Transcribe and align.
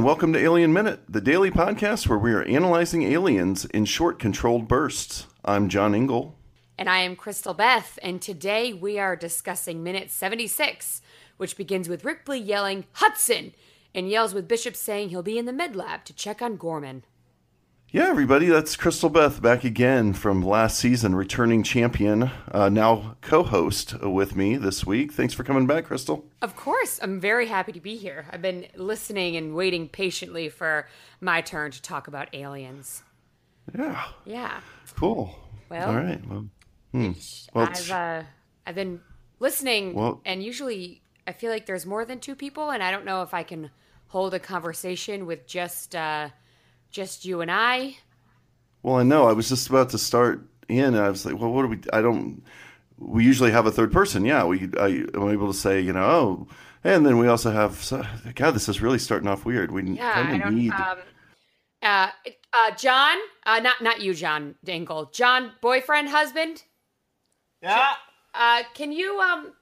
and 0.00 0.06
welcome 0.06 0.32
to 0.32 0.38
Alien 0.38 0.72
Minute, 0.72 1.00
the 1.10 1.20
daily 1.20 1.50
podcast 1.50 2.08
where 2.08 2.16
we 2.16 2.32
are 2.32 2.42
analyzing 2.44 3.02
aliens 3.02 3.66
in 3.66 3.84
short, 3.84 4.18
controlled 4.18 4.66
bursts. 4.66 5.26
I'm 5.44 5.68
John 5.68 5.94
Ingle. 5.94 6.38
And 6.78 6.88
I 6.88 7.00
am 7.00 7.14
Crystal 7.14 7.52
Beth, 7.52 7.98
and 8.02 8.22
today 8.22 8.72
we 8.72 8.98
are 8.98 9.14
discussing 9.14 9.82
minute 9.82 10.10
76, 10.10 11.02
which 11.36 11.54
begins 11.54 11.86
with 11.86 12.06
Ripley 12.06 12.38
yelling, 12.38 12.86
Hudson! 12.92 13.52
and 13.94 14.08
yells 14.08 14.32
with 14.32 14.48
Bishop 14.48 14.74
saying 14.74 15.10
he'll 15.10 15.22
be 15.22 15.36
in 15.36 15.44
the 15.44 15.52
med 15.52 15.76
lab 15.76 16.06
to 16.06 16.14
check 16.14 16.40
on 16.40 16.56
Gorman. 16.56 17.04
Yeah, 17.92 18.06
everybody, 18.06 18.46
that's 18.46 18.76
Crystal 18.76 19.08
Beth 19.08 19.42
back 19.42 19.64
again 19.64 20.12
from 20.12 20.44
last 20.44 20.78
season, 20.78 21.16
returning 21.16 21.64
champion, 21.64 22.30
uh, 22.52 22.68
now 22.68 23.16
co 23.20 23.42
host 23.42 24.00
with 24.00 24.36
me 24.36 24.56
this 24.56 24.86
week. 24.86 25.12
Thanks 25.12 25.34
for 25.34 25.42
coming 25.42 25.66
back, 25.66 25.86
Crystal. 25.86 26.24
Of 26.40 26.54
course, 26.54 27.00
I'm 27.02 27.18
very 27.18 27.48
happy 27.48 27.72
to 27.72 27.80
be 27.80 27.96
here. 27.96 28.26
I've 28.30 28.42
been 28.42 28.68
listening 28.76 29.34
and 29.36 29.56
waiting 29.56 29.88
patiently 29.88 30.48
for 30.48 30.86
my 31.20 31.40
turn 31.40 31.72
to 31.72 31.82
talk 31.82 32.06
about 32.06 32.32
aliens. 32.32 33.02
Yeah. 33.76 34.04
Yeah. 34.24 34.60
Cool. 34.94 35.34
Well, 35.68 35.88
all 35.88 35.96
right. 35.96 36.24
Well, 36.28 36.46
hmm. 36.92 37.12
well 37.52 37.66
I've 37.68 37.90
uh, 37.90 38.22
I've 38.68 38.76
been 38.76 39.00
listening, 39.40 39.94
Well- 39.94 40.20
and 40.24 40.44
usually 40.44 41.02
I 41.26 41.32
feel 41.32 41.50
like 41.50 41.66
there's 41.66 41.86
more 41.86 42.04
than 42.04 42.20
two 42.20 42.36
people, 42.36 42.70
and 42.70 42.84
I 42.84 42.92
don't 42.92 43.04
know 43.04 43.22
if 43.22 43.34
I 43.34 43.42
can 43.42 43.72
hold 44.06 44.32
a 44.32 44.38
conversation 44.38 45.26
with 45.26 45.44
just 45.48 45.96
uh, 45.96 46.28
just 46.90 47.24
you 47.24 47.40
and 47.40 47.50
I. 47.50 47.96
Well, 48.82 48.96
I 48.96 49.02
know. 49.02 49.28
I 49.28 49.32
was 49.32 49.48
just 49.48 49.68
about 49.68 49.90
to 49.90 49.98
start 49.98 50.46
in, 50.68 50.94
and 50.94 50.98
I 50.98 51.08
was 51.10 51.24
like, 51.26 51.38
"Well, 51.38 51.52
what 51.52 51.62
do 51.62 51.68
we?" 51.68 51.78
I 51.92 52.00
don't. 52.00 52.42
We 52.98 53.24
usually 53.24 53.50
have 53.50 53.66
a 53.66 53.70
third 53.70 53.92
person. 53.92 54.24
Yeah, 54.24 54.44
we. 54.44 54.68
I 54.78 54.88
am 55.14 55.28
able 55.30 55.48
to 55.52 55.58
say, 55.58 55.80
you 55.80 55.92
know, 55.92 56.04
oh, 56.04 56.48
and 56.84 57.04
then 57.04 57.18
we 57.18 57.28
also 57.28 57.50
have. 57.50 57.82
So, 57.82 58.04
God, 58.34 58.52
this 58.52 58.68
is 58.68 58.80
really 58.80 58.98
starting 58.98 59.28
off 59.28 59.44
weird. 59.44 59.70
We 59.70 59.82
Yeah, 59.82 60.12
kind 60.12 60.36
of 60.36 60.42
don't. 60.42 60.54
need. 60.54 60.72
Um, 60.72 60.98
uh, 61.82 62.08
uh, 62.52 62.70
John, 62.76 63.16
uh, 63.46 63.60
not 63.60 63.82
not 63.82 64.00
you, 64.00 64.14
John 64.14 64.54
Dingle. 64.64 65.06
John, 65.12 65.52
boyfriend, 65.60 66.08
husband. 66.08 66.64
Yeah. 67.62 67.92
Uh, 68.34 68.62
can 68.74 68.92
you 68.92 69.18
um, 69.20 69.52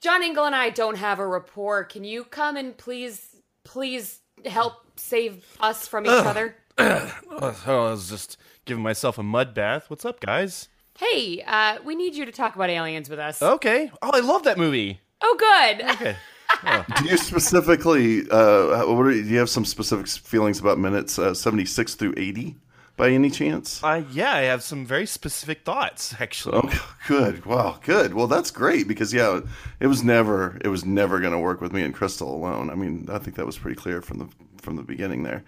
John 0.00 0.22
Ingle 0.22 0.44
and 0.44 0.54
I 0.54 0.70
don't 0.70 0.98
have 0.98 1.18
a 1.18 1.26
rapport. 1.26 1.84
Can 1.84 2.04
you 2.04 2.24
come 2.24 2.56
and 2.56 2.76
please, 2.76 3.36
please 3.64 4.20
help 4.44 4.74
save 4.96 5.44
us 5.60 5.88
from 5.88 6.04
each 6.04 6.10
other? 6.10 6.56
Oh, 7.36 7.54
I 7.66 7.90
was 7.90 8.08
just 8.08 8.36
giving 8.64 8.82
myself 8.82 9.18
a 9.18 9.22
mud 9.22 9.54
bath. 9.54 9.90
What's 9.90 10.04
up, 10.04 10.20
guys? 10.20 10.68
Hey, 10.96 11.42
uh, 11.46 11.78
we 11.84 11.94
need 11.96 12.14
you 12.14 12.24
to 12.24 12.32
talk 12.32 12.54
about 12.54 12.70
aliens 12.70 13.10
with 13.10 13.18
us. 13.18 13.42
Okay. 13.42 13.90
Oh, 14.02 14.10
I 14.12 14.20
love 14.20 14.44
that 14.44 14.56
movie. 14.56 15.00
Oh, 15.20 15.36
good. 15.38 15.90
Okay. 15.90 16.16
do 17.02 17.04
you 17.08 17.16
specifically? 17.16 18.22
Uh, 18.30 18.86
what 18.86 19.06
are, 19.06 19.10
do 19.10 19.20
you 19.20 19.38
have 19.38 19.50
some 19.50 19.64
specific 19.64 20.06
feelings 20.08 20.60
about 20.60 20.78
minutes 20.78 21.18
uh, 21.18 21.34
seventy 21.34 21.64
six 21.64 21.94
through 21.96 22.14
eighty, 22.16 22.56
by 22.96 23.10
any 23.10 23.30
chance? 23.30 23.82
Uh, 23.82 24.04
yeah, 24.12 24.32
I 24.32 24.42
have 24.42 24.62
some 24.62 24.86
very 24.86 25.06
specific 25.06 25.64
thoughts, 25.64 26.14
actually. 26.20 26.58
Okay, 26.58 26.78
good. 27.08 27.44
Wow, 27.46 27.80
good. 27.82 28.14
Well, 28.14 28.28
that's 28.28 28.50
great 28.50 28.86
because 28.86 29.12
yeah, 29.12 29.40
it 29.80 29.88
was 29.88 30.04
never 30.04 30.58
it 30.62 30.68
was 30.68 30.84
never 30.84 31.18
going 31.20 31.32
to 31.32 31.38
work 31.38 31.60
with 31.60 31.72
me 31.72 31.82
and 31.82 31.94
Crystal 31.94 32.32
alone. 32.34 32.70
I 32.70 32.74
mean, 32.74 33.08
I 33.10 33.18
think 33.18 33.36
that 33.36 33.46
was 33.46 33.58
pretty 33.58 33.76
clear 33.76 34.00
from 34.00 34.18
the 34.18 34.28
from 34.62 34.76
the 34.76 34.82
beginning 34.82 35.24
there. 35.24 35.44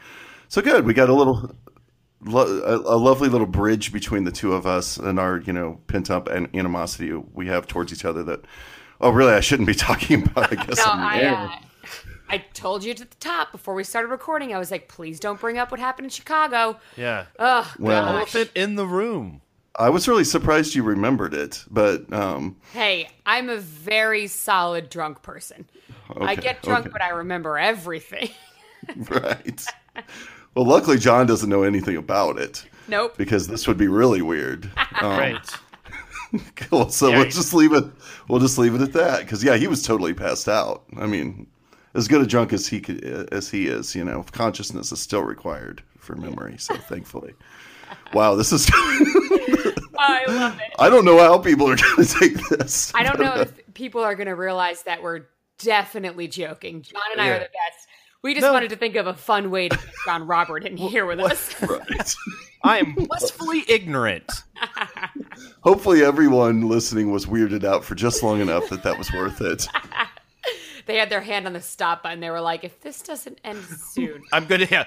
So 0.49 0.63
good. 0.63 0.87
We 0.87 0.95
got 0.95 1.09
a 1.09 1.15
little 1.15 1.55
lo- 2.25 2.63
a, 2.65 2.77
a 2.95 2.99
lovely 2.99 3.29
little 3.29 3.47
bridge 3.47 3.93
between 3.93 4.25
the 4.25 4.33
two 4.33 4.53
of 4.53 4.67
us 4.67 4.97
and 4.97 5.19
our 5.19 5.39
you 5.39 5.53
know 5.53 5.81
pent 5.87 6.11
up 6.11 6.29
an- 6.29 6.49
animosity 6.55 7.13
we 7.13 7.47
have 7.49 7.67
towards 7.67 7.93
each 7.93 8.05
other. 8.05 8.23
That 8.25 8.45
oh, 9.01 9.11
really, 9.11 9.33
I 9.33 9.41
shouldn't 9.41 9.67
be 9.67 9.75
talking 9.89 10.23
about. 10.27 10.53
I 10.53 10.65
guess 10.65 10.79
No, 10.85 10.93
on 10.93 10.99
the 11.01 11.05
I, 11.07 11.19
air. 11.19 11.35
uh, 11.35 11.57
I 12.29 12.39
told 12.55 12.83
you 12.85 12.91
at 12.91 12.97
the 12.99 13.05
top 13.21 13.53
before 13.53 13.75
we 13.75 13.85
started 13.85 14.09
recording. 14.09 14.53
I 14.55 14.59
was 14.59 14.71
like, 14.71 14.89
please 14.89 15.21
don't 15.21 15.41
bring 15.41 15.59
up 15.59 15.71
what 15.71 15.79
happened 15.79 16.07
in 16.07 16.11
Chicago. 16.11 16.79
Yeah. 16.97 17.27
Oh, 17.39 17.73
Well- 17.79 18.05
gosh. 18.05 18.35
Elephant 18.35 18.51
in 18.57 18.75
the 18.75 18.87
room. 18.87 19.43
I 19.79 19.91
was 19.91 20.09
really 20.09 20.25
surprised 20.25 20.75
you 20.75 20.83
remembered 20.83 21.35
it, 21.35 21.63
but 21.71 22.11
um, 22.11 22.57
Hey, 22.73 23.11
I'm 23.27 23.51
a 23.51 23.59
very 23.59 24.27
solid 24.27 24.89
drunk 24.89 25.21
person. 25.23 25.67
I 26.19 26.35
get 26.35 26.63
drunk, 26.63 26.87
okay. 26.87 26.93
but 26.95 27.03
I 27.03 27.11
remember 27.11 27.59
everything. 27.59 28.31
right. 29.11 29.63
Well, 30.57 30.65
luckily 30.65 30.97
John 30.99 31.27
doesn't 31.27 31.51
know 31.51 31.63
anything 31.65 31.97
about 31.99 32.39
it 32.39 32.65
nope. 32.89 33.15
because 33.19 33.47
this 33.47 33.69
would 33.69 33.77
be 33.77 33.89
really 33.89 34.23
weird. 34.23 34.71
Um, 35.03 35.11
Right. 35.19 35.51
Cool. 36.57 36.89
So 36.89 37.09
Yeah, 37.09 37.19
we'll 37.19 37.27
just 37.31 37.53
leave 37.53 37.73
it. 37.75 37.85
We'll 38.29 38.41
just 38.41 38.57
leave 38.57 38.75
it 38.75 38.81
at 38.81 38.95
that. 38.95 39.21
Because 39.21 39.45
yeah, 39.45 39.57
he 39.57 39.69
was 39.69 39.83
totally 39.83 40.15
passed 40.15 40.49
out. 40.49 40.85
I 40.97 41.07
mean, 41.07 41.47
as 41.95 42.09
good 42.09 42.23
a 42.23 42.27
drunk 42.27 42.53
as 42.55 42.67
he 42.67 42.81
could, 42.81 43.05
as 43.33 43.51
he 43.51 43.67
is, 43.67 43.95
you 43.95 44.05
know, 44.05 44.25
consciousness 44.33 44.91
is 44.91 45.01
still 45.01 45.23
required 45.23 45.83
for 45.99 46.17
memory. 46.17 46.57
So 46.59 46.75
thankfully, 46.89 47.35
wow, 48.15 48.35
this 48.35 48.53
is. 48.53 48.69
I 49.99 50.25
love 50.27 50.55
it. 50.59 50.73
I 50.79 50.89
don't 50.89 51.05
know 51.05 51.19
how 51.19 51.39
people 51.39 51.69
are 51.71 51.77
going 51.77 52.05
to 52.07 52.19
take 52.19 52.49
this. 52.49 52.93
I 52.95 53.03
don't 53.03 53.21
know 53.21 53.35
if 53.43 53.75
people 53.75 54.03
are 54.03 54.15
going 54.15 54.29
to 54.29 54.35
realize 54.35 54.83
that 54.85 55.03
we're 55.03 55.27
definitely 55.59 56.29
joking. 56.29 56.83
John 56.83 57.03
and 57.13 57.21
I 57.21 57.27
Yeah. 57.27 57.33
are 57.37 57.39
the 57.41 57.45
best. 57.45 57.86
We 58.27 58.35
just 58.35 58.43
No. 58.43 58.53
wanted 58.53 58.71
to 58.71 58.77
think 58.77 58.97
of 58.97 59.07
a 59.07 59.15
fun 59.15 59.53
way 59.53 59.69
to 59.69 59.77
get 59.77 59.87
John 60.05 60.27
Robert 60.27 60.67
in 60.67 60.77
here 60.77 61.07
with 61.07 61.21
us. 61.21 61.55
Right. 61.69 62.15
I 62.65 62.79
am 62.79 62.95
blissfully 62.95 63.65
ignorant. 63.69 64.29
Hopefully, 65.61 66.03
everyone 66.03 66.63
listening 66.63 67.13
was 67.13 67.27
weirded 67.27 67.63
out 67.63 67.85
for 67.85 67.95
just 67.95 68.25
long 68.25 68.41
enough 68.41 68.69
that 68.71 68.83
that 68.83 68.99
was 68.99 69.13
worth 69.13 69.41
it. 69.41 69.67
They 70.87 70.99
had 70.99 71.11
their 71.11 71.21
hand 71.21 71.47
on 71.49 71.53
the 71.53 71.61
stop 71.61 72.05
button. 72.05 72.21
They 72.21 72.31
were 72.31 72.41
like, 72.41 72.63
if 72.63 72.81
this 72.81 73.03
doesn't 73.03 73.41
end 73.43 73.61
soon. 73.65 74.23
I'm 74.33 74.45
good. 74.45 74.71
Yeah. 74.71 74.85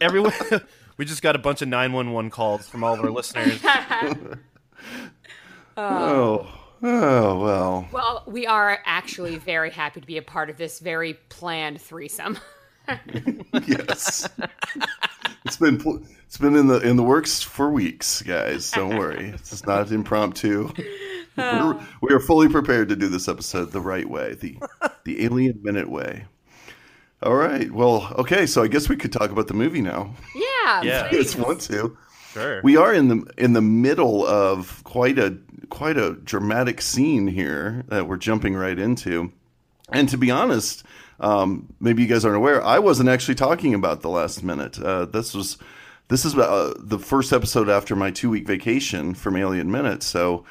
Everyone. 0.00 0.32
we 0.96 1.04
just 1.04 1.22
got 1.22 1.36
a 1.36 1.38
bunch 1.38 1.62
of 1.62 1.68
911 1.68 2.32
calls 2.32 2.68
from 2.68 2.82
all 2.82 2.94
of 2.94 3.00
our 3.00 3.10
listeners. 3.10 3.60
Oh. 3.64 4.14
Oh. 5.76 5.78
oh, 5.78 6.48
oh 6.82 7.38
well. 7.38 7.88
Well, 7.92 8.22
we 8.26 8.44
are 8.44 8.80
actually 8.84 9.38
very 9.38 9.70
happy 9.70 10.00
to 10.00 10.06
be 10.06 10.16
a 10.16 10.22
part 10.22 10.50
of 10.50 10.56
this 10.56 10.80
very 10.80 11.14
planned 11.28 11.80
threesome. 11.80 12.38
Yes. 13.66 14.28
It's 15.44 15.56
been 15.56 15.78
pl- 15.78 16.02
it's 16.26 16.38
been 16.38 16.56
in 16.56 16.66
the 16.66 16.80
in 16.80 16.96
the 16.96 17.02
works 17.02 17.42
for 17.42 17.70
weeks, 17.70 18.20
guys. 18.22 18.70
Don't 18.72 18.96
worry. 18.96 19.28
It's 19.28 19.64
not 19.64 19.90
impromptu. 19.92 20.70
We're, 21.36 21.44
oh. 21.44 21.86
we 22.02 22.12
are 22.12 22.20
fully 22.20 22.48
prepared 22.48 22.88
to 22.88 22.96
do 22.96 23.08
this 23.08 23.28
episode 23.28 23.70
the 23.70 23.80
right 23.80 24.08
way, 24.08 24.34
the 24.34 24.58
the 25.04 25.24
alien 25.24 25.60
minute 25.62 25.88
way. 25.88 26.24
All 27.22 27.34
right. 27.36 27.70
Well, 27.70 28.12
okay. 28.18 28.46
So 28.46 28.62
I 28.62 28.68
guess 28.68 28.88
we 28.88 28.96
could 28.96 29.12
talk 29.12 29.30
about 29.30 29.46
the 29.46 29.54
movie 29.54 29.80
now. 29.80 30.14
Yeah. 30.34 30.82
Yeah. 30.82 31.04
If 31.06 31.10
please. 31.10 31.36
you 31.36 31.42
want 31.44 31.60
to. 31.62 31.96
Sure. 32.32 32.60
We 32.62 32.76
are 32.76 32.92
in 32.92 33.08
the 33.08 33.32
in 33.38 33.52
the 33.52 33.62
middle 33.62 34.26
of 34.26 34.82
quite 34.84 35.18
a 35.18 35.38
quite 35.70 35.96
a 35.96 36.14
dramatic 36.14 36.82
scene 36.82 37.26
here 37.28 37.84
that 37.88 38.08
we're 38.08 38.16
jumping 38.16 38.54
right 38.54 38.78
into. 38.78 39.32
And 39.92 40.08
to 40.08 40.18
be 40.18 40.30
honest, 40.30 40.82
um, 41.20 41.72
maybe 41.80 42.02
you 42.02 42.08
guys 42.08 42.24
aren't 42.24 42.36
aware, 42.36 42.62
I 42.64 42.78
wasn't 42.78 43.08
actually 43.08 43.34
talking 43.36 43.74
about 43.74 44.02
the 44.02 44.10
last 44.10 44.42
minute. 44.42 44.78
Uh, 44.78 45.04
this 45.06 45.34
was 45.34 45.58
this 46.08 46.24
is 46.24 46.36
uh, 46.36 46.74
the 46.78 46.98
first 46.98 47.32
episode 47.32 47.68
after 47.68 47.96
my 47.96 48.10
two 48.10 48.30
week 48.30 48.46
vacation 48.46 49.14
from 49.14 49.36
Alien 49.36 49.70
Minute, 49.70 50.02
so 50.02 50.44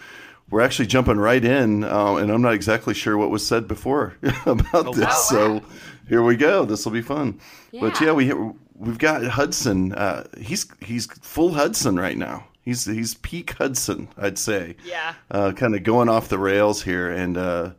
we're 0.50 0.62
actually 0.62 0.86
jumping 0.88 1.18
right 1.18 1.44
in, 1.44 1.84
uh, 1.84 2.16
and 2.16 2.30
I'm 2.32 2.42
not 2.42 2.54
exactly 2.54 2.94
sure 2.94 3.18
what 3.18 3.30
was 3.32 3.46
said 3.46 3.68
before 3.68 4.16
about 4.46 4.94
this. 4.96 5.06
wow. 5.06 5.10
So 5.12 5.62
here 6.10 6.24
we 6.24 6.36
go. 6.36 6.66
This 6.66 6.86
will 6.86 6.92
be 6.92 7.02
fun. 7.02 7.40
But 7.80 8.00
Yeah. 8.02 8.08
yeah, 8.08 8.12
we 8.14 8.34
we've 8.76 8.98
got 8.98 9.24
Hudson. 9.24 9.94
Uh, 9.94 10.26
he's 10.38 10.68
he's 10.82 11.06
full 11.06 11.54
Hudson 11.54 11.96
right 11.98 12.18
now. 12.18 12.46
He's 12.62 12.86
he's 12.86 13.14
peak 13.16 13.52
Hudson, 13.54 14.08
I'd 14.18 14.38
say. 14.38 14.76
Yeah. 14.84 15.14
Uh, 15.32 15.52
kind 15.54 15.74
of 15.76 15.84
going 15.84 16.10
off 16.10 16.28
the 16.30 16.38
rails 16.40 16.82
here, 16.84 17.10
and 17.12 17.38
uh, 17.38 17.72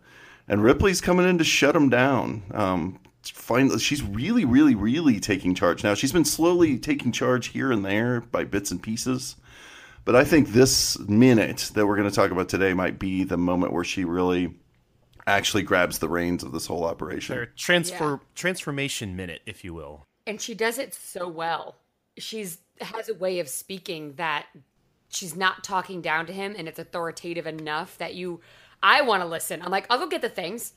and 0.49 0.63
Ripley's 0.63 1.01
coming 1.01 1.29
in 1.29 1.39
to 1.39 1.45
shut 1.45 1.75
him 1.77 1.89
down. 1.89 2.43
Um, 2.53 3.01
finally, 3.23 3.79
she's 3.79 4.03
really, 4.03 4.45
really, 4.45 4.75
really 4.75 5.21
taking 5.21 5.55
charge 5.55 5.83
now. 5.83 5.95
She's 5.95 6.13
been 6.13 6.25
slowly 6.25 6.79
taking 6.79 7.13
charge 7.13 7.49
here 7.49 7.73
and 7.73 7.85
there 7.85 8.21
by 8.21 8.45
bits 8.45 8.71
and 8.71 8.83
pieces. 8.83 9.37
But 10.05 10.15
I 10.15 10.25
think 10.25 10.49
this 10.49 10.99
minute 11.01 11.73
that 11.75 11.87
we're 11.87 11.97
going 11.97 12.09
to 12.09 12.15
talk 12.15 12.31
about 12.31 12.49
today 12.49 12.75
might 12.75 12.99
be 12.99 13.25
the 13.25 13.37
moment 13.37 13.73
where 13.73 13.83
she 13.83 14.05
really 14.05 14.55
actually 15.27 15.65
grabs 15.65 15.99
the 15.99 16.09
reins 16.09 16.45
of 16.45 16.53
this 16.53 16.67
whole 16.67 16.85
operation. 16.85 17.35
Their 17.35 17.47
transfer 17.47 18.21
transformation 18.37 19.17
minute, 19.17 19.43
if 19.47 19.65
you 19.65 19.75
will. 19.75 20.05
And 20.25 20.41
she 20.41 20.55
does 20.55 20.79
it 20.79 20.95
so 20.95 21.29
well. 21.29 21.77
She's 22.19 22.59
has 22.81 23.09
a 23.09 23.15
way 23.15 23.41
of 23.41 23.49
speaking 23.49 24.15
that 24.15 24.47
she's 25.09 25.35
not 25.35 25.65
talking 25.65 26.03
down 26.03 26.27
to 26.27 26.33
him 26.33 26.55
and 26.57 26.69
it's 26.69 26.79
authoritative 26.79 27.47
enough 27.47 27.97
that 27.99 28.15
you 28.15 28.41
I 28.82 29.02
want 29.02 29.23
to 29.23 29.28
listen. 29.28 29.62
I'm 29.62 29.70
like, 29.70 29.87
I'll 29.90 29.99
go 29.99 30.06
get 30.06 30.23
the 30.23 30.28
things. 30.28 30.73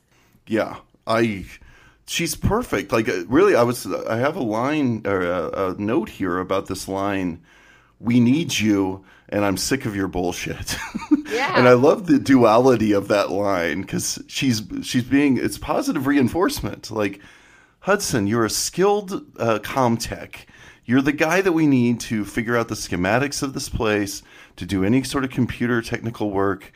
Yeah, 0.47 0.77
I. 1.05 1.45
She's 2.07 2.35
perfect. 2.35 2.91
Like 2.91 3.07
uh, 3.07 3.25
really, 3.27 3.55
I 3.55 3.63
was. 3.63 3.85
I 3.85 4.17
have 4.17 4.35
a 4.35 4.43
line 4.43 5.03
or 5.05 5.21
a, 5.21 5.69
a 5.71 5.75
note 5.77 6.09
here 6.09 6.39
about 6.39 6.65
this 6.67 6.87
line. 6.87 7.41
We 7.99 8.19
need 8.19 8.57
you, 8.57 9.03
and 9.27 9.45
I'm 9.45 9.57
sick 9.57 9.85
of 9.85 9.95
your 9.95 10.07
bullshit. 10.07 10.75
Yeah. 11.29 11.59
and 11.59 11.67
I 11.67 11.73
love 11.73 12.07
the 12.07 12.17
duality 12.17 12.91
of 12.91 13.07
that 13.09 13.29
line 13.29 13.81
because 13.81 14.17
she's 14.25 14.63
she's 14.81 15.03
being 15.03 15.37
it's 15.37 15.59
positive 15.59 16.07
reinforcement. 16.07 16.89
Like 16.89 17.21
Hudson, 17.81 18.25
you're 18.25 18.45
a 18.45 18.49
skilled 18.49 19.11
uh, 19.37 19.59
comtech. 19.59 20.45
You're 20.85 21.03
the 21.03 21.11
guy 21.11 21.41
that 21.41 21.51
we 21.51 21.67
need 21.67 21.99
to 22.01 22.25
figure 22.25 22.57
out 22.57 22.67
the 22.67 22.73
schematics 22.73 23.43
of 23.43 23.53
this 23.53 23.69
place, 23.69 24.23
to 24.55 24.65
do 24.65 24.83
any 24.83 25.03
sort 25.03 25.23
of 25.23 25.29
computer 25.29 25.83
technical 25.83 26.31
work. 26.31 26.71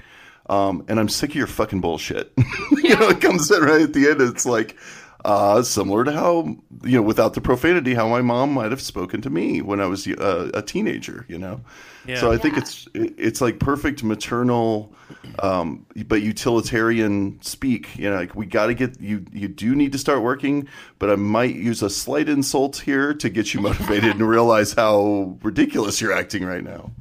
Um, 0.48 0.86
and 0.88 1.00
I'm 1.00 1.10
sick 1.10 1.32
of 1.32 1.36
your 1.36 1.48
fucking 1.48 1.82
bullshit. 1.82 2.34
you 2.84 2.96
know, 2.96 3.10
it 3.10 3.22
comes 3.22 3.50
in 3.50 3.62
right 3.62 3.82
at 3.82 3.94
the 3.94 4.10
end. 4.10 4.22
It's 4.22 4.46
like, 4.46 4.78
uh, 5.26 5.64
similar 5.64 6.04
to 6.04 6.12
how, 6.12 6.58
you 6.84 6.98
know, 6.98 7.02
without 7.02 7.34
the 7.34 7.40
profanity, 7.40 7.94
how 7.94 8.10
my 8.10 8.22
mom 8.22 8.52
might 8.52 8.72
have 8.72 8.82
spoken 8.82 9.22
to 9.22 9.30
me 9.30 9.62
when 9.62 9.80
I 9.80 9.86
was 9.86 10.06
uh, 10.06 10.52
a 10.54 10.62
teenager, 10.62 11.26
you 11.30 11.38
know? 11.38 11.62
Yeah. 12.06 12.20
So 12.20 12.32
I 12.32 12.38
think 12.38 12.58
it's 12.58 12.88
it's 12.94 13.40
like 13.40 13.60
perfect 13.60 14.04
maternal, 14.04 14.94
um, 15.40 15.86
but 16.08 16.22
utilitarian 16.22 17.42
speak. 17.42 17.98
You 17.98 18.10
know, 18.10 18.18
like 18.18 18.36
we 18.36 18.46
got 18.46 18.68
to 18.68 18.74
get 18.74 19.00
you. 19.00 19.26
You 19.32 19.48
do 19.48 19.74
need 19.74 19.94
to 19.94 19.98
start 19.98 20.22
working, 20.22 20.68
but 21.00 21.10
I 21.10 21.16
might 21.16 21.56
use 21.56 21.82
a 21.82 21.90
slight 21.90 22.28
insult 22.28 22.78
here 22.78 23.14
to 23.14 23.30
get 23.30 23.54
you 23.54 23.62
motivated 23.62 24.12
and 24.12 24.22
realize 24.30 24.74
how 24.74 25.38
ridiculous 25.42 26.02
you're 26.02 26.12
acting 26.12 26.44
right 26.44 26.64
now. 26.64 26.92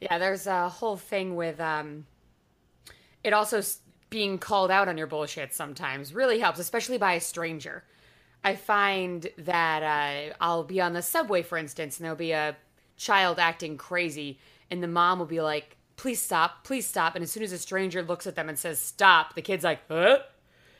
Yeah, 0.00 0.18
there's 0.18 0.46
a 0.46 0.68
whole 0.68 0.96
thing 0.96 1.34
with 1.34 1.58
um, 1.58 2.06
it 3.24 3.32
also 3.32 3.62
being 4.10 4.38
called 4.38 4.70
out 4.70 4.86
on 4.86 4.96
your 4.96 5.08
bullshit 5.08 5.52
sometimes 5.52 6.14
really 6.14 6.38
helps, 6.38 6.60
especially 6.60 6.98
by 6.98 7.14
a 7.14 7.20
stranger. 7.20 7.82
I 8.44 8.54
find 8.54 9.26
that 9.38 9.82
uh, 9.82 10.34
I'll 10.40 10.64
be 10.64 10.80
on 10.80 10.92
the 10.92 11.02
subway, 11.02 11.42
for 11.42 11.58
instance, 11.58 11.98
and 11.98 12.04
there'll 12.04 12.16
be 12.16 12.32
a 12.32 12.56
child 12.96 13.38
acting 13.38 13.76
crazy, 13.76 14.38
and 14.70 14.82
the 14.82 14.88
mom 14.88 15.18
will 15.18 15.26
be 15.26 15.40
like, 15.40 15.76
please 15.96 16.20
stop, 16.20 16.62
please 16.64 16.86
stop. 16.86 17.14
And 17.14 17.22
as 17.22 17.32
soon 17.32 17.42
as 17.42 17.52
a 17.52 17.58
stranger 17.58 18.02
looks 18.02 18.26
at 18.26 18.36
them 18.36 18.48
and 18.48 18.58
says 18.58 18.78
stop, 18.78 19.34
the 19.34 19.42
kid's 19.42 19.64
like, 19.64 19.80
huh? 19.88 20.18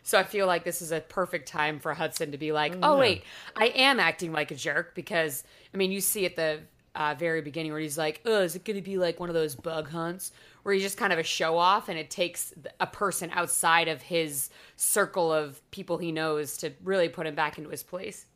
So 0.02 0.18
I 0.18 0.22
feel 0.22 0.46
like 0.46 0.64
this 0.64 0.82
is 0.82 0.92
a 0.92 1.00
perfect 1.00 1.48
time 1.48 1.80
for 1.80 1.94
Hudson 1.94 2.32
to 2.32 2.38
be 2.38 2.52
like, 2.52 2.76
oh, 2.82 2.98
wait, 2.98 3.24
I 3.56 3.68
am 3.68 3.98
acting 3.98 4.32
like 4.32 4.50
a 4.50 4.54
jerk 4.54 4.94
because, 4.94 5.44
I 5.72 5.78
mean, 5.78 5.90
you 5.90 6.02
see 6.02 6.26
at 6.26 6.36
the 6.36 6.60
uh, 6.94 7.14
very 7.18 7.40
beginning 7.40 7.72
where 7.72 7.80
he's 7.80 7.96
like, 7.96 8.20
oh, 8.26 8.42
is 8.42 8.54
it 8.54 8.64
going 8.64 8.76
to 8.76 8.82
be 8.82 8.98
like 8.98 9.18
one 9.18 9.30
of 9.30 9.34
those 9.34 9.54
bug 9.54 9.88
hunts 9.88 10.30
where 10.64 10.74
he's 10.74 10.82
just 10.82 10.98
kind 10.98 11.12
of 11.12 11.18
a 11.18 11.22
show 11.22 11.56
off 11.56 11.88
and 11.88 11.98
it 11.98 12.10
takes 12.10 12.52
a 12.80 12.86
person 12.86 13.30
outside 13.32 13.86
of 13.86 14.02
his 14.02 14.50
circle 14.76 15.32
of 15.32 15.60
people 15.70 15.98
he 15.98 16.10
knows 16.10 16.56
to 16.56 16.72
really 16.82 17.08
put 17.08 17.26
him 17.26 17.34
back 17.34 17.58
into 17.58 17.70
his 17.70 17.82
place. 17.82 18.26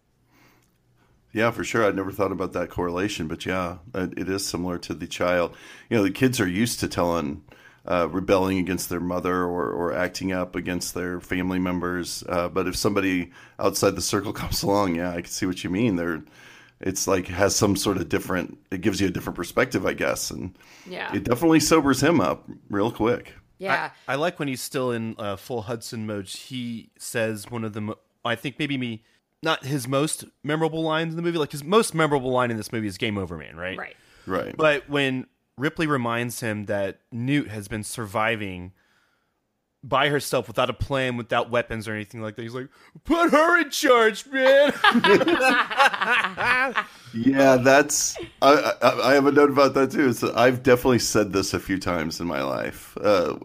Yeah, 1.33 1.51
for 1.51 1.65
sure. 1.65 1.85
I'd 1.85 1.97
never 1.97 2.13
thought 2.13 2.33
about 2.33 2.53
that 2.53 2.71
correlation, 2.71 3.29
but 3.29 3.45
yeah, 3.45 3.79
it 3.95 4.29
is 4.29 4.47
similar 4.47 4.79
to 4.79 4.95
the 4.95 5.07
child. 5.07 5.55
You 5.89 5.97
know, 5.97 6.03
the 6.03 6.11
kids 6.11 6.39
are 6.39 6.49
used 6.49 6.81
to 6.81 6.89
telling, 6.89 7.43
uh, 7.87 8.09
rebelling 8.11 8.59
against 8.59 8.91
their 8.91 9.01
mother 9.01 9.45
or, 9.45 9.71
or 9.71 9.95
acting 9.95 10.31
up 10.31 10.55
against 10.55 10.95
their 10.95 11.21
family 11.21 11.59
members. 11.59 12.25
Uh, 12.29 12.49
but 12.49 12.69
if 12.69 12.77
somebody 12.77 13.31
outside 13.59 13.97
the 13.97 14.03
circle 14.03 14.33
comes 14.35 14.63
along, 14.63 14.97
yeah, 14.97 15.11
I 15.11 15.23
can 15.23 15.31
see 15.31 15.47
what 15.47 15.65
you 15.65 15.71
mean. 15.71 15.97
They're, 15.97 16.23
it's 16.81 17.07
like 17.09 17.27
has 17.29 17.55
some 17.57 17.77
sort 17.77 17.97
of 17.97 18.09
different. 18.09 18.59
It 18.71 18.81
gives 18.81 19.01
you 19.01 19.09
a 19.09 19.11
different 19.11 19.37
perspective, 19.37 19.85
I 19.87 19.95
guess, 19.95 20.31
and 20.31 20.57
Yeah. 20.87 21.15
it 21.15 21.25
definitely 21.25 21.61
sobers 21.61 22.03
him 22.03 22.21
up 22.21 22.49
real 22.71 22.91
quick. 22.93 23.35
Yeah. 23.59 23.91
I, 24.07 24.13
I 24.13 24.17
like 24.17 24.39
when 24.39 24.49
he's 24.49 24.63
still 24.63 24.93
in 24.93 25.17
uh, 25.19 25.37
full 25.37 25.63
Hudson 25.63 26.07
mode. 26.07 26.29
He 26.29 26.91
says 26.99 27.51
one 27.51 27.65
of 27.65 27.73
the, 27.73 27.81
mo- 27.81 27.99
I 28.25 28.37
think 28.37 28.59
maybe 28.59 28.79
me, 28.79 29.03
not 29.43 29.65
his 29.65 29.89
most 29.89 30.25
memorable 30.45 30.83
lines 30.83 31.13
in 31.13 31.17
the 31.17 31.23
movie. 31.23 31.39
Like 31.39 31.53
his 31.53 31.65
most 31.65 31.95
memorable 31.95 32.31
line 32.31 32.51
in 32.51 32.57
this 32.57 32.73
movie 32.73 32.87
is 32.89 32.99
"Game 32.99 33.19
Over, 33.19 33.37
Man," 33.37 33.57
right? 33.57 33.77
right. 33.79 33.97
Right. 34.27 34.55
But 34.57 34.89
when 34.89 35.27
Ripley 35.57 35.87
reminds 35.87 36.41
him 36.41 36.67
that 36.67 37.01
Newt 37.11 37.49
has 37.49 37.67
been 37.67 37.83
surviving 37.83 38.73
by 39.85 40.09
herself 40.09 40.49
without 40.49 40.69
a 40.71 40.75
plan, 40.75 41.17
without 41.17 41.51
weapons 41.51 41.87
or 41.89 41.95
anything 41.95 42.21
like 42.21 42.37
that, 42.37 42.43
he's 42.43 42.55
like, 42.55 42.69
"Put 43.05 43.31
her 43.31 43.61
in 43.61 43.71
charge, 43.71 44.27
man." 44.27 44.73
Yeah, 47.15 47.57
that's. 47.57 48.17
I, 48.43 48.73
I, 48.83 49.11
I 49.11 49.15
have 49.15 49.25
a 49.27 49.33
note 49.33 49.51
about 49.51 49.73
that 49.75 49.91
too. 49.91 50.13
So 50.13 50.31
I've 50.37 50.63
definitely 50.63 50.99
said 50.99 51.33
this 51.33 51.55
a 51.55 51.59
few 51.59 51.79
times 51.79 52.21
in 52.21 52.27
my 52.27 52.43
life. 52.43 52.97
Uh, 53.01 53.39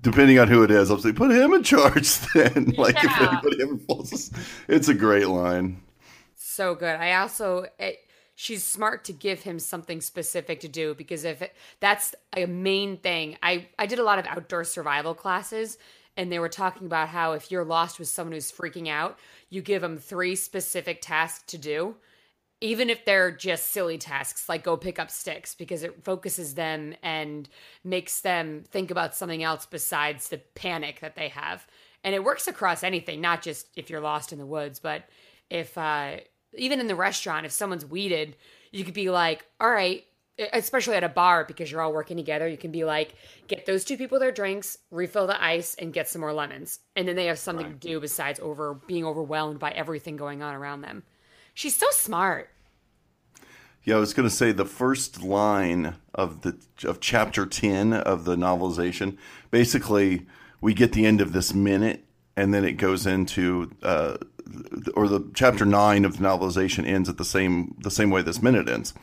depending 0.00 0.38
on 0.40 0.48
who 0.48 0.64
it 0.64 0.70
is, 0.72 0.90
I'll 0.90 0.98
say, 0.98 1.12
"Put 1.12 1.30
him 1.30 1.52
in 1.52 1.62
charge." 1.62 2.08
Then, 2.34 2.74
like 2.76 2.96
if 3.02 3.20
anybody 3.20 3.62
ever 3.62 3.76
falls, 3.78 4.30
it's 4.66 4.88
a 4.88 4.94
great 4.94 5.28
line. 5.28 5.80
so 6.34 6.74
good. 6.74 6.96
I 6.96 7.12
also 7.14 7.66
it, 7.78 8.00
she's 8.40 8.62
smart 8.62 9.02
to 9.02 9.12
give 9.12 9.42
him 9.42 9.58
something 9.58 10.00
specific 10.00 10.60
to 10.60 10.68
do 10.68 10.94
because 10.94 11.24
if 11.24 11.42
it, 11.42 11.56
that's 11.80 12.14
a 12.36 12.46
main 12.46 12.96
thing. 12.96 13.36
I 13.42 13.66
I 13.80 13.86
did 13.86 13.98
a 13.98 14.04
lot 14.04 14.20
of 14.20 14.26
outdoor 14.26 14.62
survival 14.62 15.12
classes 15.12 15.76
and 16.16 16.30
they 16.30 16.38
were 16.38 16.48
talking 16.48 16.86
about 16.86 17.08
how 17.08 17.32
if 17.32 17.50
you're 17.50 17.64
lost 17.64 17.98
with 17.98 18.06
someone 18.06 18.34
who's 18.34 18.52
freaking 18.52 18.86
out, 18.86 19.18
you 19.50 19.60
give 19.60 19.82
them 19.82 19.98
three 19.98 20.36
specific 20.36 21.00
tasks 21.00 21.42
to 21.50 21.58
do. 21.58 21.96
Even 22.60 22.90
if 22.90 23.04
they're 23.04 23.32
just 23.32 23.72
silly 23.72 23.98
tasks 23.98 24.48
like 24.48 24.62
go 24.62 24.76
pick 24.76 25.00
up 25.00 25.10
sticks 25.10 25.56
because 25.56 25.82
it 25.82 26.04
focuses 26.04 26.54
them 26.54 26.94
and 27.02 27.48
makes 27.82 28.20
them 28.20 28.62
think 28.68 28.92
about 28.92 29.16
something 29.16 29.42
else 29.42 29.66
besides 29.66 30.28
the 30.28 30.38
panic 30.54 31.00
that 31.00 31.16
they 31.16 31.28
have. 31.28 31.66
And 32.04 32.14
it 32.14 32.22
works 32.22 32.46
across 32.46 32.84
anything, 32.84 33.20
not 33.20 33.42
just 33.42 33.66
if 33.74 33.90
you're 33.90 34.00
lost 34.00 34.32
in 34.32 34.38
the 34.38 34.46
woods, 34.46 34.78
but 34.78 35.08
if 35.50 35.76
uh, 35.76 36.18
even 36.56 36.80
in 36.80 36.86
the 36.86 36.94
restaurant, 36.94 37.46
if 37.46 37.52
someone's 37.52 37.84
weeded, 37.86 38.36
you 38.72 38.84
could 38.84 38.94
be 38.94 39.10
like, 39.10 39.46
all 39.60 39.70
right, 39.70 40.04
especially 40.52 40.94
at 40.94 41.04
a 41.04 41.08
bar 41.08 41.44
because 41.44 41.70
you're 41.70 41.80
all 41.80 41.92
working 41.92 42.16
together, 42.16 42.46
you 42.46 42.56
can 42.56 42.70
be 42.70 42.84
like, 42.84 43.14
get 43.48 43.66
those 43.66 43.84
two 43.84 43.96
people 43.96 44.18
their 44.18 44.32
drinks, 44.32 44.78
refill 44.90 45.26
the 45.26 45.42
ice, 45.42 45.74
and 45.78 45.92
get 45.92 46.08
some 46.08 46.20
more 46.20 46.32
lemons. 46.32 46.78
And 46.94 47.08
then 47.08 47.16
they 47.16 47.26
have 47.26 47.38
something 47.38 47.66
to 47.66 47.74
do 47.74 48.00
besides 48.00 48.38
over 48.40 48.74
being 48.86 49.04
overwhelmed 49.04 49.58
by 49.58 49.70
everything 49.70 50.16
going 50.16 50.42
on 50.42 50.54
around 50.54 50.82
them. 50.82 51.02
She's 51.54 51.74
so 51.74 51.86
smart. 51.90 52.50
Yeah, 53.82 53.96
I 53.96 53.98
was 53.98 54.14
going 54.14 54.28
to 54.28 54.34
say 54.34 54.52
the 54.52 54.64
first 54.64 55.22
line 55.22 55.96
of 56.14 56.42
the 56.42 56.58
of 56.84 57.00
chapter 57.00 57.46
ten 57.46 57.92
of 57.92 58.24
the 58.24 58.36
novelization. 58.36 59.16
Basically, 59.50 60.26
we 60.60 60.74
get 60.74 60.92
the 60.92 61.06
end 61.06 61.20
of 61.20 61.32
this 61.32 61.54
minute, 61.54 62.04
and 62.36 62.52
then 62.52 62.64
it 62.64 62.72
goes 62.72 63.06
into, 63.06 63.70
uh, 63.82 64.18
or 64.94 65.08
the 65.08 65.28
chapter 65.34 65.64
nine 65.64 66.04
of 66.04 66.18
the 66.18 66.24
novelization 66.24 66.86
ends 66.86 67.08
at 67.08 67.18
the 67.18 67.24
same 67.24 67.74
the 67.78 67.90
same 67.90 68.10
way 68.10 68.22
this 68.22 68.42
minute 68.42 68.68
ends, 68.68 68.94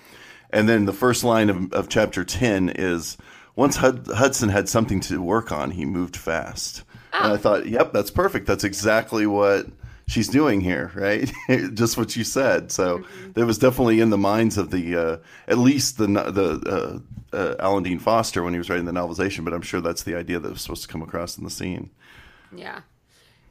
and 0.49 0.67
then 0.67 0.85
the 0.85 0.93
first 0.93 1.23
line 1.23 1.49
of, 1.49 1.73
of 1.73 1.89
chapter 1.89 2.23
ten 2.23 2.69
is 2.69 3.17
once 3.55 3.77
Hud- 3.77 4.07
Hudson 4.07 4.49
had 4.49 4.67
something 4.67 4.99
to 5.01 5.21
work 5.21 5.51
on, 5.51 5.71
he 5.71 5.85
moved 5.85 6.15
fast. 6.15 6.83
And 7.13 7.31
I 7.31 7.37
thought, 7.37 7.67
yep, 7.67 7.93
that's 7.93 8.11
perfect. 8.11 8.45
That's 8.45 8.65
exactly 8.65 9.25
what 9.25 9.67
she's 10.07 10.27
doing 10.27 10.61
here, 10.61 10.91
right? 10.95 11.31
Just 11.73 11.97
what 11.97 12.15
you 12.15 12.23
said. 12.23 12.71
So 12.71 13.03
that 13.33 13.45
was 13.45 13.57
definitely 13.57 14.01
in 14.01 14.09
the 14.09 14.17
minds 14.17 14.57
of 14.57 14.71
the, 14.71 14.95
uh, 14.95 15.17
at 15.47 15.57
least 15.57 15.97
the 15.97 16.07
the 16.07 17.01
uh, 17.33 17.35
uh, 17.35 17.55
Alan 17.59 17.83
Dean 17.83 17.99
Foster 17.99 18.43
when 18.43 18.53
he 18.53 18.59
was 18.59 18.69
writing 18.69 18.85
the 18.85 18.91
novelization. 18.91 19.45
But 19.45 19.53
I'm 19.53 19.61
sure 19.61 19.81
that's 19.81 20.03
the 20.03 20.15
idea 20.15 20.39
that 20.39 20.51
was 20.51 20.61
supposed 20.61 20.83
to 20.83 20.89
come 20.89 21.01
across 21.01 21.37
in 21.37 21.43
the 21.43 21.49
scene. 21.49 21.89
Yeah. 22.53 22.81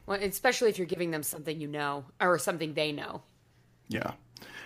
Well, 0.05 0.19
especially 0.21 0.69
if 0.69 0.77
you're 0.77 0.87
giving 0.87 1.11
them 1.11 1.23
something 1.23 1.59
you 1.59 1.67
know 1.67 2.05
or 2.21 2.37
something 2.39 2.73
they 2.73 2.91
know. 2.91 3.23
Yeah, 3.87 4.11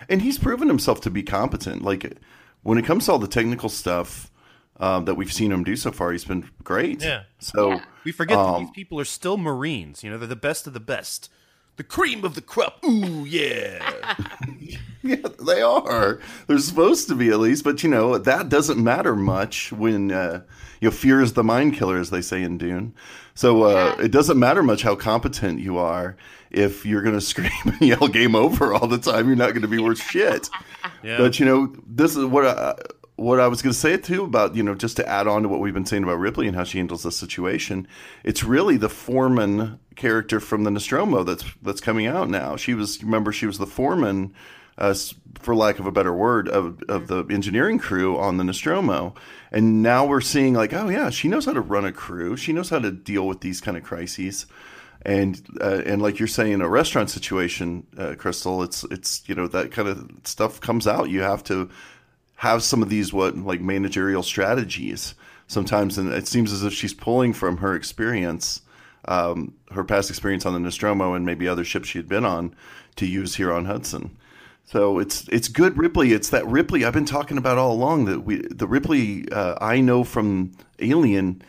and 0.07 0.21
he's 0.21 0.37
proven 0.37 0.67
himself 0.67 1.01
to 1.01 1.09
be 1.09 1.23
competent. 1.23 1.81
Like 1.83 2.17
when 2.63 2.77
it 2.77 2.85
comes 2.85 3.05
to 3.05 3.13
all 3.13 3.19
the 3.19 3.27
technical 3.27 3.69
stuff 3.69 4.31
um, 4.79 5.05
that 5.05 5.15
we've 5.15 5.31
seen 5.33 5.51
him 5.51 5.63
do 5.63 5.75
so 5.75 5.91
far, 5.91 6.11
he's 6.11 6.25
been 6.25 6.49
great. 6.63 7.01
Yeah. 7.03 7.23
So 7.39 7.71
Yeah. 7.71 7.83
we 8.05 8.11
forget 8.11 8.37
that 8.37 8.43
Um, 8.43 8.63
these 8.63 8.71
people 8.71 8.99
are 8.99 9.05
still 9.05 9.37
Marines. 9.37 10.03
You 10.03 10.09
know, 10.11 10.17
they're 10.17 10.27
the 10.27 10.35
best 10.37 10.67
of 10.67 10.73
the 10.73 10.79
best, 10.79 11.29
the 11.75 11.83
cream 11.83 12.23
of 12.23 12.35
the 12.35 12.41
crop. 12.41 12.83
Ooh, 12.85 13.25
yeah. 13.25 14.15
Yeah, 15.21 15.29
they 15.45 15.61
are. 15.61 16.19
They're 16.47 16.57
supposed 16.59 17.07
to 17.07 17.15
be 17.15 17.29
at 17.29 17.39
least, 17.39 17.63
but 17.63 17.83
you 17.83 17.89
know 17.89 18.17
that 18.17 18.49
doesn't 18.49 18.81
matter 18.83 19.15
much 19.15 19.71
when 19.71 20.11
uh, 20.11 20.41
you 20.81 20.87
know 20.89 20.91
fear 20.91 21.21
is 21.21 21.33
the 21.33 21.43
mind 21.43 21.73
killer, 21.75 21.97
as 21.97 22.09
they 22.09 22.21
say 22.21 22.43
in 22.43 22.57
Dune. 22.57 22.93
So 23.33 23.63
uh, 23.63 23.95
Yeah. 23.97 24.05
it 24.05 24.11
doesn't 24.11 24.37
matter 24.37 24.61
much 24.63 24.81
how 24.83 24.95
competent 24.95 25.59
you 25.59 25.77
are 25.77 26.15
if 26.51 26.85
you're 26.85 27.01
going 27.01 27.15
to 27.19 27.21
scream 27.21 27.49
and 27.65 27.81
yell 27.81 28.07
"game 28.07 28.35
over" 28.35 28.73
all 28.73 28.87
the 28.87 28.97
time. 28.99 29.27
You're 29.27 29.35
not 29.35 29.49
going 29.51 29.61
to 29.63 29.67
be 29.67 29.79
worth 29.79 30.01
shit. 30.01 30.49
Yeah. 31.03 31.17
But 31.17 31.39
you 31.39 31.45
know, 31.45 31.73
this 31.87 32.15
is 32.15 32.25
what 32.25 32.45
I, 32.45 32.75
what 33.15 33.39
I 33.39 33.47
was 33.47 33.61
going 33.61 33.71
to 33.73 33.77
say 33.79 33.95
too 33.97 34.23
about 34.23 34.55
you 34.55 34.63
know 34.63 34.75
just 34.75 34.95
to 34.97 35.07
add 35.07 35.27
on 35.27 35.43
to 35.43 35.49
what 35.49 35.59
we've 35.61 35.73
been 35.73 35.85
saying 35.85 36.03
about 36.03 36.19
Ripley 36.19 36.47
and 36.47 36.55
how 36.55 36.63
she 36.65 36.77
handles 36.77 37.03
the 37.03 37.11
situation. 37.11 37.87
It's 38.23 38.43
really 38.43 38.75
the 38.77 38.89
foreman 38.89 39.79
character 39.95 40.39
from 40.39 40.63
the 40.65 40.71
Nostromo 40.71 41.23
that's 41.23 41.43
that's 41.61 41.81
coming 41.81 42.05
out 42.07 42.29
now. 42.29 42.55
She 42.57 42.73
was 42.73 43.01
remember 43.03 43.31
she 43.33 43.45
was 43.45 43.57
the 43.57 43.65
foreman, 43.67 44.33
uh, 44.79 44.95
for 45.39 45.55
lack 45.55 45.77
of 45.77 45.85
a 45.85 45.91
better 45.91 46.13
word, 46.13 46.49
of 46.49 46.81
of 46.89 47.07
the 47.07 47.23
engineering 47.29 47.77
crew 47.77 48.17
on 48.17 48.37
the 48.37 48.43
Nostromo, 48.43 49.13
and 49.51 49.83
now 49.83 50.05
we're 50.05 50.21
seeing 50.21 50.55
like 50.55 50.73
oh 50.73 50.89
yeah, 50.89 51.11
she 51.11 51.27
knows 51.27 51.45
how 51.45 51.53
to 51.53 51.61
run 51.61 51.85
a 51.85 51.91
crew. 51.91 52.35
She 52.35 52.53
knows 52.53 52.71
how 52.71 52.79
to 52.79 52.91
deal 52.91 53.27
with 53.27 53.41
these 53.41 53.61
kind 53.61 53.77
of 53.77 53.83
crises 53.83 54.47
and 55.03 55.41
uh, 55.61 55.81
and 55.85 56.01
like 56.01 56.19
you're 56.19 56.27
saying 56.27 56.53
in 56.53 56.61
a 56.61 56.69
restaurant 56.69 57.09
situation, 57.09 57.87
uh, 57.97 58.15
Crystal, 58.17 58.61
it's 58.63 58.83
it's 58.85 59.27
you 59.27 59.35
know 59.35 59.47
that 59.47 59.71
kind 59.71 59.87
of 59.87 60.09
stuff 60.23 60.59
comes 60.59 60.87
out. 60.87 61.09
You 61.09 61.21
have 61.21 61.43
to 61.45 61.69
have 62.35 62.63
some 62.63 62.81
of 62.81 62.89
these 62.89 63.13
what 63.13 63.37
like 63.37 63.61
managerial 63.61 64.23
strategies 64.23 65.15
sometimes, 65.47 65.97
and 65.97 66.11
it 66.11 66.27
seems 66.27 66.51
as 66.51 66.63
if 66.63 66.73
she's 66.73 66.93
pulling 66.93 67.33
from 67.33 67.57
her 67.57 67.75
experience 67.75 68.61
um, 69.05 69.53
her 69.71 69.85
past 69.85 70.09
experience 70.09 70.45
on 70.45 70.53
the 70.53 70.59
Nostromo 70.59 71.13
and 71.13 71.25
maybe 71.25 71.47
other 71.47 71.63
ships 71.63 71.87
she 71.87 71.97
had 71.97 72.09
been 72.09 72.25
on 72.25 72.53
to 72.97 73.05
use 73.05 73.35
here 73.35 73.53
on 73.53 73.65
Hudson. 73.65 74.17
So 74.71 74.99
it's 74.99 75.27
it's 75.29 75.47
good 75.47 75.79
Ripley. 75.79 76.13
It's 76.13 76.29
that 76.29 76.45
Ripley 76.45 76.85
I've 76.85 76.93
been 76.93 77.05
talking 77.05 77.39
about 77.39 77.57
all 77.57 77.71
along. 77.71 78.05
That 78.05 78.19
we 78.19 78.43
the 78.51 78.67
Ripley 78.67 79.27
uh, 79.31 79.55
I 79.59 79.81
know 79.81 80.03
from 80.03 80.51
Alien 80.77 81.41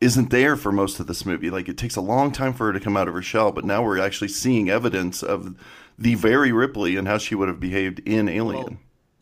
isn't 0.00 0.30
there 0.30 0.56
for 0.56 0.72
most 0.72 1.00
of 1.00 1.06
this 1.06 1.26
movie. 1.26 1.50
Like 1.50 1.68
it 1.68 1.76
takes 1.76 1.96
a 1.96 2.00
long 2.00 2.32
time 2.32 2.54
for 2.54 2.68
her 2.68 2.72
to 2.72 2.80
come 2.80 2.96
out 2.96 3.08
of 3.08 3.14
her 3.14 3.20
shell, 3.20 3.52
but 3.52 3.66
now 3.66 3.82
we're 3.82 4.00
actually 4.00 4.28
seeing 4.28 4.70
evidence 4.70 5.22
of 5.22 5.54
the 5.98 6.14
very 6.14 6.50
Ripley 6.50 6.96
and 6.96 7.06
how 7.06 7.18
she 7.18 7.34
would 7.34 7.48
have 7.48 7.60
behaved 7.60 7.98
in 8.06 8.26
Alien. 8.26 8.64
Well, 8.64 8.76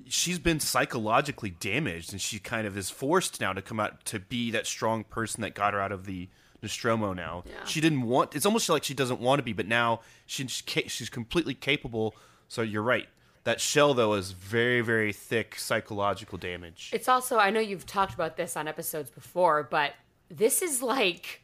she's 0.06 0.38
been 0.38 0.60
psychologically 0.60 1.50
damaged, 1.50 2.12
and 2.12 2.20
she 2.20 2.38
kind 2.38 2.68
of 2.68 2.78
is 2.78 2.88
forced 2.88 3.40
now 3.40 3.52
to 3.52 3.60
come 3.60 3.80
out 3.80 4.04
to 4.04 4.20
be 4.20 4.52
that 4.52 4.64
strong 4.64 5.02
person 5.02 5.40
that 5.40 5.54
got 5.56 5.74
her 5.74 5.80
out 5.80 5.90
of 5.90 6.06
the 6.06 6.28
Nostromo. 6.62 7.12
Now 7.14 7.42
Yeah. 7.44 7.64
she 7.64 7.80
didn't 7.80 8.02
want. 8.02 8.36
It's 8.36 8.46
almost 8.46 8.68
like 8.68 8.84
she 8.84 8.94
doesn't 8.94 9.18
want 9.18 9.40
to 9.40 9.42
be, 9.42 9.52
but 9.52 9.66
now 9.66 10.02
she's 10.24 10.62
she's 10.86 11.08
completely 11.08 11.54
capable. 11.54 12.14
So 12.48 12.62
you're 12.62 12.82
right. 12.82 13.08
That 13.44 13.60
shell 13.60 13.94
though 13.94 14.14
is 14.14 14.32
very 14.32 14.80
very 14.80 15.12
thick 15.12 15.58
psychological 15.58 16.38
damage. 16.38 16.90
It's 16.92 17.08
also 17.08 17.38
I 17.38 17.50
know 17.50 17.60
you've 17.60 17.86
talked 17.86 18.14
about 18.14 18.36
this 18.36 18.56
on 18.56 18.66
episodes 18.68 19.10
before, 19.10 19.62
but 19.62 19.92
this 20.30 20.60
is 20.60 20.82
like 20.82 21.42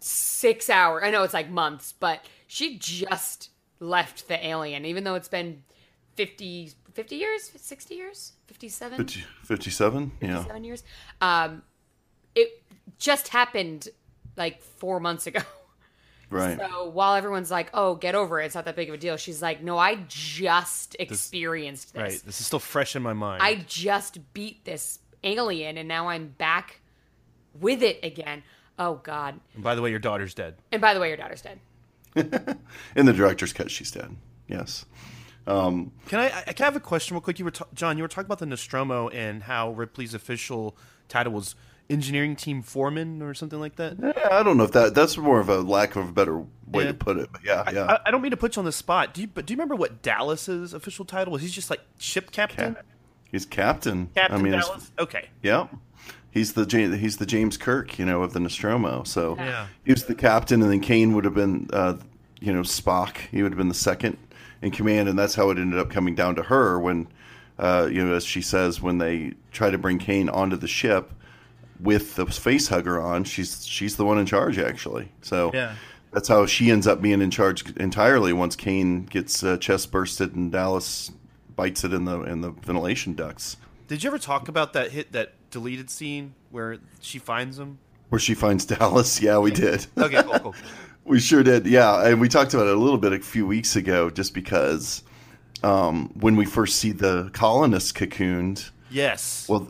six 0.00 0.70
hours. 0.70 1.02
I 1.04 1.10
know 1.10 1.22
it's 1.22 1.34
like 1.34 1.50
months, 1.50 1.92
but 1.92 2.24
she 2.46 2.78
just 2.78 3.50
left 3.80 4.28
the 4.28 4.46
alien, 4.46 4.84
even 4.84 5.04
though 5.04 5.14
it's 5.14 5.28
been 5.28 5.62
50, 6.14 6.72
50 6.92 7.16
years, 7.16 7.50
60 7.56 7.94
years, 7.94 8.32
57, 8.46 8.96
50, 8.98 9.24
57? 9.44 10.12
Yeah. 10.20 10.28
57 10.28 10.64
years. 10.64 10.82
Um, 11.20 11.62
it 12.34 12.62
just 12.98 13.28
happened 13.28 13.88
like 14.36 14.62
four 14.62 15.00
months 15.00 15.26
ago. 15.26 15.40
Right. 16.30 16.58
So 16.58 16.88
while 16.90 17.14
everyone's 17.14 17.50
like, 17.50 17.70
"Oh, 17.72 17.94
get 17.94 18.14
over 18.14 18.40
it. 18.40 18.46
It's 18.46 18.54
not 18.54 18.64
that 18.66 18.76
big 18.76 18.88
of 18.88 18.94
a 18.94 18.98
deal," 18.98 19.16
she's 19.16 19.40
like, 19.40 19.62
"No, 19.62 19.78
I 19.78 20.04
just 20.08 20.94
experienced 20.98 21.94
this. 21.94 22.02
Right. 22.02 22.22
This 22.26 22.40
is 22.40 22.46
still 22.46 22.58
fresh 22.58 22.96
in 22.96 23.02
my 23.02 23.14
mind. 23.14 23.42
I 23.42 23.64
just 23.66 24.18
beat 24.34 24.64
this 24.64 24.98
alien, 25.24 25.78
and 25.78 25.88
now 25.88 26.08
I'm 26.08 26.28
back 26.28 26.80
with 27.58 27.82
it 27.82 27.98
again." 28.02 28.42
Oh 28.78 28.96
God! 28.96 29.40
and 29.54 29.64
by 29.64 29.74
the 29.74 29.82
way, 29.82 29.90
your 29.90 29.98
daughter's 29.98 30.34
dead. 30.34 30.56
And 30.70 30.80
by 30.80 30.94
the 30.94 31.00
way, 31.00 31.08
your 31.08 31.16
daughter's 31.16 31.42
dead. 31.42 31.60
In 32.96 33.06
the 33.06 33.12
director's 33.12 33.52
cut, 33.52 33.70
she's 33.70 33.90
dead. 33.90 34.16
Yes. 34.48 34.84
Um, 35.46 35.92
can 36.08 36.20
I, 36.20 36.26
I 36.46 36.52
can 36.52 36.64
I 36.64 36.66
have 36.66 36.76
a 36.76 36.80
question 36.80 37.14
real 37.14 37.22
quick? 37.22 37.38
You 37.38 37.44
were 37.46 37.50
ta- 37.50 37.66
John. 37.74 37.96
You 37.96 38.04
were 38.04 38.08
talking 38.08 38.26
about 38.26 38.38
the 38.38 38.46
Nostromo 38.46 39.08
and 39.08 39.42
how 39.44 39.70
Ripley's 39.70 40.14
official 40.14 40.76
title 41.08 41.32
was 41.32 41.54
engineering 41.90 42.36
team 42.36 42.62
foreman 42.62 43.22
or 43.22 43.32
something 43.34 43.58
like 43.60 43.76
that. 43.76 43.96
Yeah, 43.98 44.28
I 44.30 44.42
don't 44.42 44.56
know 44.56 44.64
if 44.64 44.72
that 44.72 44.94
that's 44.94 45.16
more 45.16 45.40
of 45.40 45.48
a 45.48 45.58
lack 45.60 45.96
of 45.96 46.08
a 46.08 46.12
better 46.12 46.38
way 46.66 46.84
Yeah. 46.84 46.88
to 46.88 46.94
put 46.94 47.16
it. 47.16 47.30
But 47.32 47.42
yeah, 47.44 47.70
yeah. 47.72 47.84
I, 47.86 48.00
I 48.06 48.10
don't 48.10 48.20
mean 48.22 48.30
to 48.32 48.36
put 48.36 48.56
you 48.56 48.60
on 48.60 48.66
the 48.66 48.72
spot. 48.72 49.14
Do 49.14 49.22
you? 49.22 49.26
But 49.26 49.46
do 49.46 49.52
you 49.52 49.56
remember 49.56 49.74
what 49.76 50.02
Dallas's 50.02 50.74
official 50.74 51.04
title 51.04 51.32
was? 51.32 51.42
He's 51.42 51.52
just 51.54 51.70
like 51.70 51.80
ship 51.98 52.30
captain. 52.30 52.76
he's 53.30 53.46
captain. 53.46 54.10
Captain 54.14 54.38
I 54.38 54.42
mean, 54.42 54.52
Dallas. 54.52 54.90
Okay. 54.98 55.28
Yeah. 55.42 55.68
He's 56.30 56.52
the 56.52 56.66
he's 56.98 57.16
the 57.16 57.26
James 57.26 57.56
Kirk, 57.56 57.98
you 57.98 58.04
know, 58.04 58.22
of 58.22 58.32
the 58.34 58.40
Nostromo. 58.40 59.02
So 59.04 59.36
Yeah. 59.38 59.66
he 59.84 59.92
was 59.92 60.04
the 60.04 60.14
captain, 60.14 60.60
and 60.62 60.70
then 60.70 60.80
Kane 60.80 61.14
would 61.14 61.24
have 61.24 61.34
been, 61.34 61.68
uh, 61.72 61.94
you 62.40 62.52
know, 62.52 62.60
Spock. 62.60 63.16
He 63.30 63.42
would 63.42 63.52
have 63.52 63.58
been 63.58 63.68
the 63.70 63.74
second 63.74 64.18
in 64.60 64.70
command, 64.70 65.08
and 65.08 65.18
that's 65.18 65.34
how 65.36 65.48
it 65.50 65.56
ended 65.58 65.78
up 65.80 65.88
coming 65.90 66.14
down 66.14 66.34
to 66.34 66.42
her 66.44 66.78
when, 66.78 67.08
uh, 67.58 67.88
you 67.90 68.04
know, 68.04 68.14
as 68.14 68.24
she 68.26 68.42
says, 68.42 68.82
when 68.82 68.98
they 68.98 69.32
try 69.52 69.70
to 69.70 69.78
bring 69.78 69.98
Kane 69.98 70.28
onto 70.28 70.56
the 70.56 70.68
ship 70.68 71.12
with 71.80 72.16
the 72.16 72.26
face 72.26 72.68
hugger 72.68 73.00
on, 73.00 73.24
she's 73.24 73.66
she's 73.66 73.96
the 73.96 74.04
one 74.04 74.18
in 74.18 74.26
charge 74.26 74.58
actually. 74.58 75.10
So 75.22 75.50
Yeah. 75.54 75.74
that's 76.12 76.28
how 76.28 76.46
she 76.46 76.70
ends 76.70 76.86
up 76.86 77.00
being 77.00 77.20
in 77.22 77.30
charge 77.30 77.70
entirely 77.76 78.32
once 78.32 78.56
Kane 78.56 79.04
gets 79.04 79.42
uh, 79.42 79.56
chest 79.58 79.90
bursted 79.92 80.34
and 80.34 80.50
Dallas 80.52 81.10
bites 81.56 81.84
it 81.84 81.92
in 81.92 82.04
the 82.04 82.22
in 82.22 82.40
the 82.40 82.50
ventilation 82.50 83.14
ducts. 83.14 83.56
Did 83.88 84.02
you 84.02 84.08
ever 84.10 84.18
talk 84.18 84.48
about 84.48 84.72
that 84.74 84.90
hit 84.90 85.12
that 85.12 85.32
deleted 85.50 85.88
scene 85.90 86.34
where 86.50 86.78
she 87.00 87.18
finds 87.18 87.58
him? 87.58 87.78
Where 88.10 88.18
she 88.18 88.34
finds 88.34 88.64
Dallas? 88.64 89.20
Yeah, 89.22 89.38
we 89.38 89.50
did. 89.50 89.86
Okay, 89.96 90.22
cool, 90.22 90.38
cool. 90.40 90.54
we 91.04 91.20
sure 91.20 91.42
did. 91.42 91.66
Yeah, 91.66 92.06
and 92.06 92.20
we 92.20 92.28
talked 92.28 92.54
about 92.54 92.66
it 92.66 92.74
a 92.74 92.78
little 92.78 92.98
bit 92.98 93.12
a 93.12 93.18
few 93.20 93.46
weeks 93.46 93.76
ago, 93.76 94.08
just 94.10 94.34
because 94.34 95.02
um, 95.62 96.10
when 96.20 96.36
we 96.36 96.44
first 96.46 96.76
see 96.76 96.92
the 96.92 97.30
colonists 97.32 97.92
cocooned, 97.92 98.70
Yes. 98.90 99.46
well, 99.48 99.68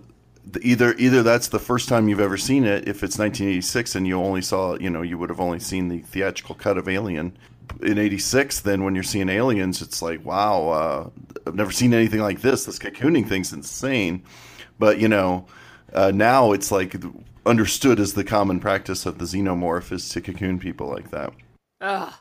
either 0.62 0.94
either 0.94 1.22
that's 1.22 1.48
the 1.48 1.58
first 1.58 1.88
time 1.88 2.08
you've 2.08 2.20
ever 2.20 2.36
seen 2.36 2.64
it, 2.64 2.88
if 2.88 3.02
it's 3.02 3.18
1986, 3.18 3.94
and 3.94 4.06
you 4.06 4.20
only 4.20 4.42
saw, 4.42 4.76
you 4.78 4.90
know, 4.90 5.02
you 5.02 5.18
would 5.18 5.30
have 5.30 5.40
only 5.40 5.60
seen 5.60 5.88
the 5.88 6.00
theatrical 6.00 6.54
cut 6.54 6.78
of 6.78 6.88
Alien. 6.88 7.36
In 7.82 7.98
'86, 7.98 8.60
then 8.60 8.82
when 8.82 8.94
you're 8.94 9.04
seeing 9.04 9.28
aliens, 9.28 9.82
it's 9.82 10.00
like, 10.00 10.24
wow, 10.24 10.68
uh, 10.68 11.10
I've 11.46 11.54
never 11.54 11.70
seen 11.70 11.92
anything 11.92 12.20
like 12.20 12.40
this. 12.40 12.64
This 12.64 12.78
cocooning 12.78 13.28
thing's 13.28 13.52
insane. 13.52 14.22
But 14.78 14.98
you 14.98 15.08
know, 15.08 15.46
uh, 15.92 16.10
now 16.14 16.52
it's 16.52 16.70
like 16.70 16.96
understood 17.44 18.00
as 18.00 18.14
the 18.14 18.24
common 18.24 18.60
practice 18.60 19.06
of 19.06 19.18
the 19.18 19.24
xenomorph 19.26 19.92
is 19.92 20.08
to 20.10 20.20
cocoon 20.20 20.58
people 20.58 20.88
like 20.88 21.10
that. 21.10 21.32
Ugh. 21.80 22.12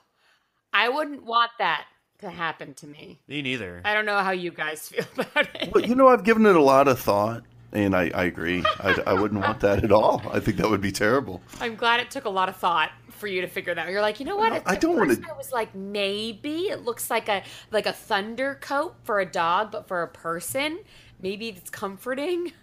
I 0.74 0.89
wouldn't 0.89 1.24
want 1.24 1.51
that 1.60 1.86
to 2.19 2.29
happen 2.29 2.74
to 2.75 2.88
me. 2.88 3.19
Me 3.27 3.41
neither. 3.41 3.81
I 3.86 3.93
don't 3.93 4.05
know 4.05 4.19
how 4.19 4.31
you 4.31 4.51
guys 4.51 4.88
feel 4.88 5.05
about 5.17 5.50
it. 5.55 5.74
Well, 5.74 5.86
you 5.86 5.96
know, 5.96 6.07
I've 6.07 6.24
given 6.24 6.46
it 6.46 6.55
a 6.55 6.62
lot 6.62 6.88
of 6.88 7.00
thought, 7.00 7.43
and 7.74 7.95
I, 7.95 8.09
I 8.13 8.24
agree. 8.25 8.63
I, 8.79 9.01
I 9.07 9.13
wouldn't 9.13 9.41
want 9.41 9.59
that 9.62 9.83
at 9.83 9.91
all. 9.91 10.21
I 10.31 10.39
think 10.39 10.57
that 10.57 10.69
would 10.69 10.81
be 10.81 10.91
terrible. 10.91 11.41
I'm 11.59 11.75
glad 11.75 12.00
it 12.00 12.09
took 12.12 12.25
a 12.25 12.29
lot 12.29 12.50
of 12.50 12.55
thought 12.55 12.91
for 13.09 13.27
you 13.27 13.41
to 13.41 13.47
figure 13.47 13.74
that 13.75 13.88
out. 13.88 13.91
You're 13.91 14.01
like, 14.01 14.19
you 14.19 14.25
know 14.25 14.38
what? 14.38 14.53
No, 14.53 14.62
I 14.65 14.75
don't 14.75 14.95
wanna- 14.95 15.17
I 15.29 15.36
was 15.38 15.51
like, 15.51 15.74
maybe 15.75 16.69
it 16.69 16.83
looks 16.86 17.09
like 17.09 17.27
a 17.29 17.43
like 17.71 17.86
a 17.86 17.93
thunder 17.93 18.55
coat 18.62 18.95
for 19.03 19.19
a 19.19 19.25
dog, 19.25 19.71
but 19.71 19.88
for 19.88 20.03
a 20.03 20.07
person, 20.07 20.79
maybe 21.21 21.50
it's 21.50 21.69
comforting. 21.69 22.53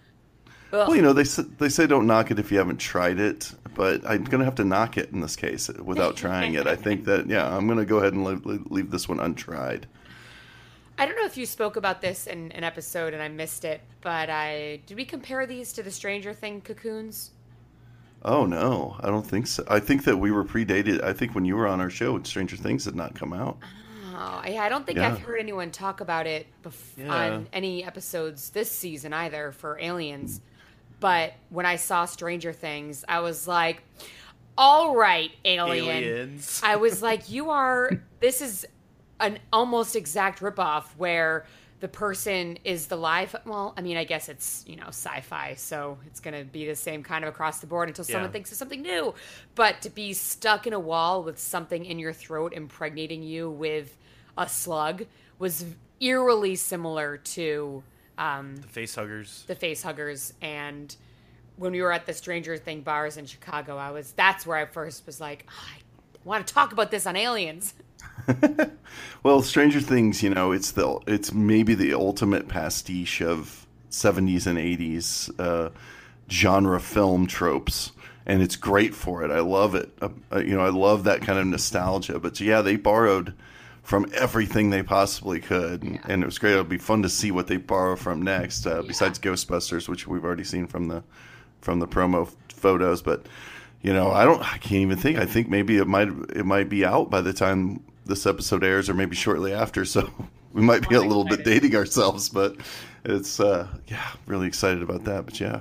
Ugh. 0.73 0.89
Well, 0.89 0.97
you 0.97 1.03
know, 1.03 1.13
they 1.13 1.25
they 1.59 1.69
say 1.69 1.87
don't 1.87 2.07
knock 2.07 2.31
it 2.31 2.39
if 2.39 2.51
you 2.51 2.59
haven't 2.59 2.79
tried 2.79 3.19
it, 3.21 3.53
but 3.75 4.09
I'm 4.09 4.25
going 4.25 4.39
to 4.41 4.45
have 4.45 4.55
to 4.57 4.65
knock 4.65 4.97
it 4.97 5.11
in 5.11 5.21
this 5.21 5.37
case 5.37 5.69
without 5.69 6.17
trying 6.17 6.55
it. 6.55 6.67
I 6.67 6.77
think 6.77 7.05
that 7.05 7.29
yeah, 7.29 7.55
I'm 7.55 7.67
going 7.67 7.79
to 7.79 7.85
go 7.85 7.99
ahead 7.99 8.13
and 8.13 8.25
leave, 8.25 8.67
leave 8.71 8.91
this 8.91 9.09
one 9.09 9.21
untried. 9.21 9.87
I 10.99 11.07
don't 11.07 11.17
know 11.17 11.25
if 11.27 11.37
you 11.37 11.47
spoke 11.47 11.77
about 11.77 12.01
this 12.01 12.27
in 12.27 12.53
an 12.53 12.63
episode 12.65 13.15
and 13.15 13.23
I 13.23 13.29
missed 13.29 13.65
it, 13.65 13.81
but 14.01 14.31
I 14.31 14.81
did 14.87 14.97
we 14.97 15.05
compare 15.05 15.45
these 15.47 15.73
to 15.75 15.83
the 15.83 15.91
Stranger 15.91 16.33
Thing 16.33 16.61
cocoons? 16.61 17.33
Oh 18.23 18.47
no, 18.47 18.97
I 19.01 19.09
don't 19.09 19.27
think 19.27 19.47
so. 19.47 19.65
I 19.69 19.81
think 19.81 20.05
that 20.05 20.17
we 20.17 20.31
were 20.31 20.45
predated. 20.45 21.03
I 21.03 21.13
think 21.13 21.35
when 21.35 21.45
you 21.45 21.57
were 21.57 21.67
on 21.67 21.81
our 21.81 21.91
show, 21.91 22.23
Stranger 22.23 22.57
Things 22.57 22.85
had 22.85 22.95
not 22.95 23.15
come 23.15 23.33
out. 23.33 23.59
Oh, 24.17 24.43
yeah, 24.47 24.63
I 24.63 24.69
don't 24.69 24.87
think 24.87 24.99
Yeah. 24.99 25.09
I've 25.09 25.19
heard 25.19 25.41
anyone 25.41 25.73
talk 25.73 26.01
about 26.01 26.27
it 26.29 26.47
bef- 26.63 26.97
Yeah. 26.97 27.13
on 27.13 27.49
any 27.53 27.83
episodes 27.85 28.51
this 28.51 28.71
season 28.71 29.13
either 29.13 29.51
for 29.51 29.77
Aliens. 29.81 30.41
But 31.01 31.35
when 31.51 31.67
I 31.67 31.75
saw 31.77 32.05
Stranger 32.05 32.53
Things, 32.53 33.05
I 33.09 33.19
was 33.21 33.49
like, 33.49 33.83
"All 34.57 34.95
right, 34.97 35.33
Alien." 35.45 35.89
Aliens. 36.05 36.61
I 36.65 36.77
was 36.77 37.03
like, 37.03 37.29
"You 37.29 37.51
are. 37.51 37.91
This 38.21 38.41
is 38.41 38.65
an 39.21 39.39
almost 39.53 39.97
exact 39.97 40.41
ripoff 40.41 40.85
where." 40.97 41.47
The 41.81 41.89
person 41.89 42.57
is 42.65 42.87
the 42.87 42.97
live. 42.97 43.37
Well, 43.45 43.75
I 43.77 43.83
mean, 43.83 43.99
I 43.99 44.05
guess 44.05 44.31
it's 44.31 44.65
you 44.67 44.77
know 44.77 44.87
sci-fi, 44.87 45.55
so 45.57 45.99
it's 46.07 46.19
gonna 46.19 46.43
be 46.45 46.65
the 46.67 46.77
same 46.77 47.03
kind 47.03 47.23
of 47.25 47.29
across 47.29 47.59
the 47.59 47.67
board 47.67 47.89
until 47.89 48.07
someone 48.07 48.31
Yeah. 48.31 48.33
thinks 48.33 48.51
of 48.53 48.57
something 48.57 48.81
new. 48.81 49.13
But 49.55 49.83
to 49.83 49.91
be 49.91 50.15
stuck 50.15 50.67
in 50.67 50.73
a 50.73 50.81
wall 50.81 51.23
with 51.25 51.39
something 51.39 51.85
in 51.85 51.99
your 51.99 52.15
throat 52.15 52.55
impregnating 52.55 53.23
you 53.23 53.51
with 53.51 53.95
a 54.39 54.49
slug 54.49 55.05
was 55.39 55.67
eerily 56.01 56.57
similar 56.57 57.19
to 57.19 57.83
um, 58.17 58.57
the 58.57 58.69
face 58.69 58.95
huggers. 58.95 59.45
the 59.49 59.55
face 59.57 59.83
huggers 59.83 60.33
and 60.41 60.97
when 61.57 61.73
we 61.73 61.83
were 61.83 61.93
at 61.93 62.07
the 62.07 62.15
stranger 62.15 62.57
thing 62.57 62.81
bars 62.81 63.17
in 63.19 63.27
chicago 63.27 63.77
i 63.77 63.91
was 63.91 64.13
that's 64.13 64.47
where 64.47 64.57
i 64.57 64.65
first 64.65 65.05
was 65.05 65.21
like 65.21 65.45
"Oh, 65.49 65.53
i 65.75 65.79
want 66.25 66.47
to 66.47 66.55
talk 66.55 66.73
about 66.73 66.91
this 66.91 67.07
on 67.07 67.17
aliens 67.17 67.75
Well, 69.25 69.41
Stranger 69.41 69.81
Things, 69.81 70.23
you 70.23 70.29
know, 70.29 70.53
it's 70.53 70.73
the 70.73 70.99
it's 71.07 71.33
maybe 71.33 71.75
the 71.75 71.95
ultimate 71.95 72.47
pastiche 72.47 73.23
of 73.23 73.67
70s 73.91 74.47
and 74.47 74.59
80s 74.59 75.31
uh, 75.41 75.71
genre 76.31 76.79
film 76.79 77.27
tropes, 77.27 77.93
and 78.27 78.43
it's 78.43 78.57
great 78.57 78.95
for 78.95 79.25
it. 79.25 79.31
I 79.31 79.41
love 79.41 79.75
it. 79.75 79.91
Uh, 80.03 80.11
uh, 80.31 80.41
you 80.41 80.55
know, 80.55 80.61
I 80.63 80.69
love 80.69 81.05
that 81.05 81.23
kind 81.23 81.39
of 81.39 81.47
nostalgia. 81.47 82.19
But 82.19 82.39
yeah, 82.39 82.61
they 82.61 82.77
borrowed 82.77 83.33
from 83.83 84.05
everything 84.13 84.69
they 84.69 84.83
possibly 84.83 85.41
could, 85.41 85.83
and, 85.83 86.01
and 86.05 86.23
it 86.23 86.27
was 86.27 86.39
great. 86.39 86.53
It'll 86.53 86.65
be 86.65 86.77
fun 86.77 87.01
to 87.01 87.09
see 87.09 87.31
what 87.31 87.47
they 87.47 87.57
borrow 87.57 87.97
from 87.97 88.21
next, 88.21 88.67
uh, 88.67 88.83
besides 88.83 89.19
Ghostbusters, 89.19 89.89
which 89.89 90.07
we've 90.07 90.25
already 90.25 90.45
seen 90.45 90.67
from 90.67 90.89
the 90.89 91.03
from 91.63 91.79
the 91.79 91.89
promo 91.89 92.31
photos. 92.49 93.01
But 93.01 93.25
you 93.81 93.95
know, 93.95 94.11
I 94.11 94.27
don't. 94.27 94.43
I 94.43 94.59
can't 94.59 94.83
even 94.83 94.99
think. 94.99 95.17
I 95.19 95.25
think 95.25 95.49
maybe 95.49 95.79
it 95.79 95.87
might 95.87 96.09
it 96.37 96.45
might 96.45 96.69
be 96.69 96.85
out 96.85 97.09
by 97.09 97.23
the 97.23 97.33
time 97.33 97.81
this 98.05 98.27
episode 98.27 98.65
airs, 98.65 98.89
or 98.89 98.95
maybe 98.95 99.17
shortly 99.17 99.53
after. 99.53 99.85
So 99.85 100.11
we 100.53 100.63
might 100.63 100.89
be 100.89 100.95
a 100.95 101.03
little 101.03 101.25
bit 101.25 101.45
dating 101.45 101.75
ourselves, 101.77 102.29
but 102.29 102.57
it's 103.05 103.41
uh, 103.41 103.69
yeah, 103.89 104.11
really 104.27 104.47
excited 104.47 104.83
about 104.83 105.05
that. 105.05 105.25
But 105.25 105.41
yeah, 105.41 105.61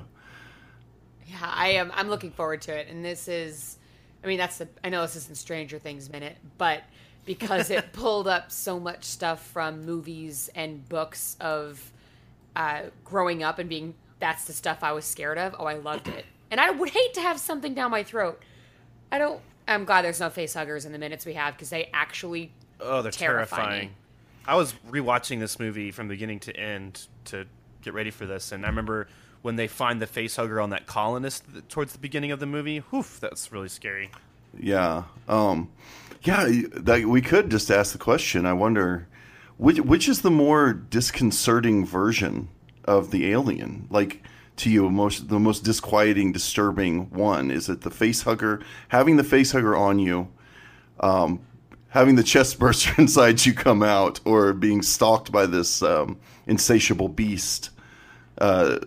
yeah 1.25 1.37
i 1.41 1.69
am 1.69 1.91
i'm 1.95 2.09
looking 2.09 2.31
forward 2.31 2.61
to 2.61 2.71
it 2.71 2.87
and 2.89 3.03
this 3.03 3.27
is 3.27 3.77
I 4.23 4.27
mean, 4.27 4.37
that's 4.37 4.57
the. 4.57 4.67
I 4.83 4.89
know 4.89 5.01
this 5.01 5.15
isn't 5.15 5.37
Stranger 5.37 5.79
Things 5.79 6.09
minute, 6.09 6.37
but 6.57 6.83
because 7.25 7.69
it 7.69 7.91
pulled 7.93 8.27
up 8.27 8.51
so 8.51 8.79
much 8.79 9.03
stuff 9.03 9.45
from 9.47 9.85
movies 9.85 10.49
and 10.55 10.87
books 10.87 11.35
of 11.41 11.91
uh, 12.55 12.83
growing 13.03 13.43
up 13.43 13.59
and 13.59 13.69
being 13.69 13.95
that's 14.19 14.45
the 14.45 14.53
stuff 14.53 14.79
I 14.81 14.93
was 14.93 15.03
scared 15.03 15.37
of. 15.37 15.55
Oh, 15.59 15.65
I 15.65 15.75
loved 15.75 16.07
it, 16.07 16.25
and 16.49 16.61
I 16.61 16.69
would 16.71 16.89
hate 16.89 17.13
to 17.15 17.21
have 17.21 17.39
something 17.39 17.73
down 17.73 17.91
my 17.91 18.03
throat. 18.03 18.41
I 19.11 19.17
don't. 19.17 19.41
I'm 19.67 19.85
glad 19.85 20.03
there's 20.03 20.19
no 20.19 20.29
face 20.29 20.53
huggers 20.53 20.85
in 20.85 20.91
the 20.91 20.97
minutes 20.97 21.25
we 21.25 21.33
have 21.33 21.53
because 21.53 21.69
they 21.69 21.89
actually. 21.93 22.51
Oh, 22.79 23.01
they're 23.01 23.11
terrify 23.11 23.57
me. 23.57 23.63
terrifying. 23.63 23.89
I 24.45 24.55
was 24.55 24.73
rewatching 24.89 25.39
this 25.39 25.59
movie 25.59 25.91
from 25.91 26.07
beginning 26.07 26.39
to 26.41 26.55
end 26.55 27.07
to 27.25 27.45
get 27.81 27.93
ready 27.93 28.11
for 28.11 28.25
this, 28.25 28.51
and 28.51 28.65
I 28.65 28.69
remember 28.69 29.07
when 29.41 29.55
they 29.55 29.67
find 29.67 30.01
the 30.01 30.07
face 30.07 30.35
hugger 30.35 30.59
on 30.59 30.71
that 30.71 30.85
colonist 30.85 31.45
towards 31.69 31.93
the 31.93 31.99
beginning 31.99 32.31
of 32.31 32.39
the 32.39 32.45
movie. 32.45 32.79
Whew, 32.79 33.05
that's 33.19 33.51
really 33.51 33.69
scary. 33.69 34.11
Yeah. 34.57 35.03
Um, 35.27 35.69
yeah, 36.23 36.45
that, 36.73 37.05
we 37.05 37.21
could 37.21 37.49
just 37.49 37.69
ask 37.71 37.91
the 37.91 37.97
question. 37.97 38.45
I 38.45 38.53
wonder 38.53 39.07
which 39.57 39.79
which 39.79 40.07
is 40.07 40.21
the 40.21 40.31
more 40.31 40.73
disconcerting 40.73 41.85
version 41.85 42.49
of 42.85 43.11
the 43.11 43.31
alien? 43.31 43.87
Like 43.89 44.23
to 44.57 44.69
you, 44.69 44.89
most 44.89 45.29
the 45.29 45.39
most 45.39 45.63
disquieting, 45.63 46.31
disturbing 46.31 47.09
one 47.09 47.51
is 47.51 47.69
it 47.69 47.81
the 47.81 47.89
face 47.89 48.21
hugger 48.21 48.61
having 48.89 49.17
the 49.17 49.23
face 49.23 49.51
hugger 49.51 49.75
on 49.75 49.99
you, 49.99 50.27
um, 50.99 51.39
having 51.89 52.15
the 52.15 52.23
chest 52.23 52.59
burster 52.59 52.93
inside 52.97 53.45
you 53.45 53.53
come 53.53 53.83
out, 53.83 54.19
or 54.25 54.53
being 54.53 54.81
stalked 54.81 55.31
by 55.31 55.45
this 55.45 55.81
um, 55.81 56.19
insatiable 56.47 57.09
beast 57.09 57.71
uh, 58.39 58.79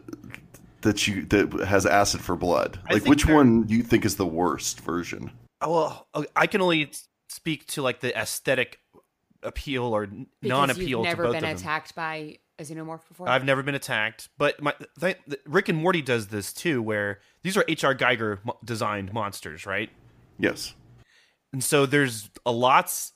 that 0.82 1.06
you 1.06 1.24
that 1.26 1.52
has 1.66 1.86
acid 1.86 2.20
for 2.20 2.36
blood? 2.36 2.78
I 2.88 2.94
Like 2.94 3.04
which 3.06 3.26
one 3.26 3.64
do 3.64 3.74
you 3.74 3.82
think 3.82 4.04
is 4.04 4.16
the 4.16 4.26
worst 4.26 4.80
version? 4.80 5.30
Oh, 5.60 5.72
well, 5.72 6.08
uh, 6.14 6.24
I 6.36 6.46
can 6.46 6.60
only 6.60 6.90
speak 7.28 7.66
to 7.68 7.82
like 7.82 8.00
the 8.00 8.16
aesthetic 8.18 8.78
appeal 9.42 9.84
or 9.84 10.06
Because 10.06 10.28
non-appeal 10.42 10.86
you've 10.86 10.98
to 11.00 11.02
never 11.04 11.24
both 11.24 11.32
been 11.32 11.44
of 11.44 11.50
them. 11.50 11.56
attacked 11.56 11.94
by 11.94 12.14
a 12.14 12.40
xenomorph 12.58 13.06
before. 13.08 13.28
I've 13.28 13.44
never 13.44 13.62
been 13.62 13.74
attacked, 13.74 14.28
but 14.38 14.60
my 14.62 14.74
th- 15.00 15.18
th- 15.28 15.40
Rick 15.46 15.68
and 15.68 15.78
Morty 15.78 16.02
does 16.02 16.28
this 16.28 16.52
too, 16.52 16.82
where 16.82 17.20
these 17.42 17.56
are 17.56 17.64
H.R. 17.68 17.94
Giger 17.94 18.38
mo- 18.44 18.58
designed 18.64 19.12
monsters, 19.12 19.66
right? 19.66 19.90
Yes. 20.38 20.74
And 21.52 21.62
so 21.62 21.86
there's 21.86 22.30
a 22.44 22.52
lots 22.52 23.12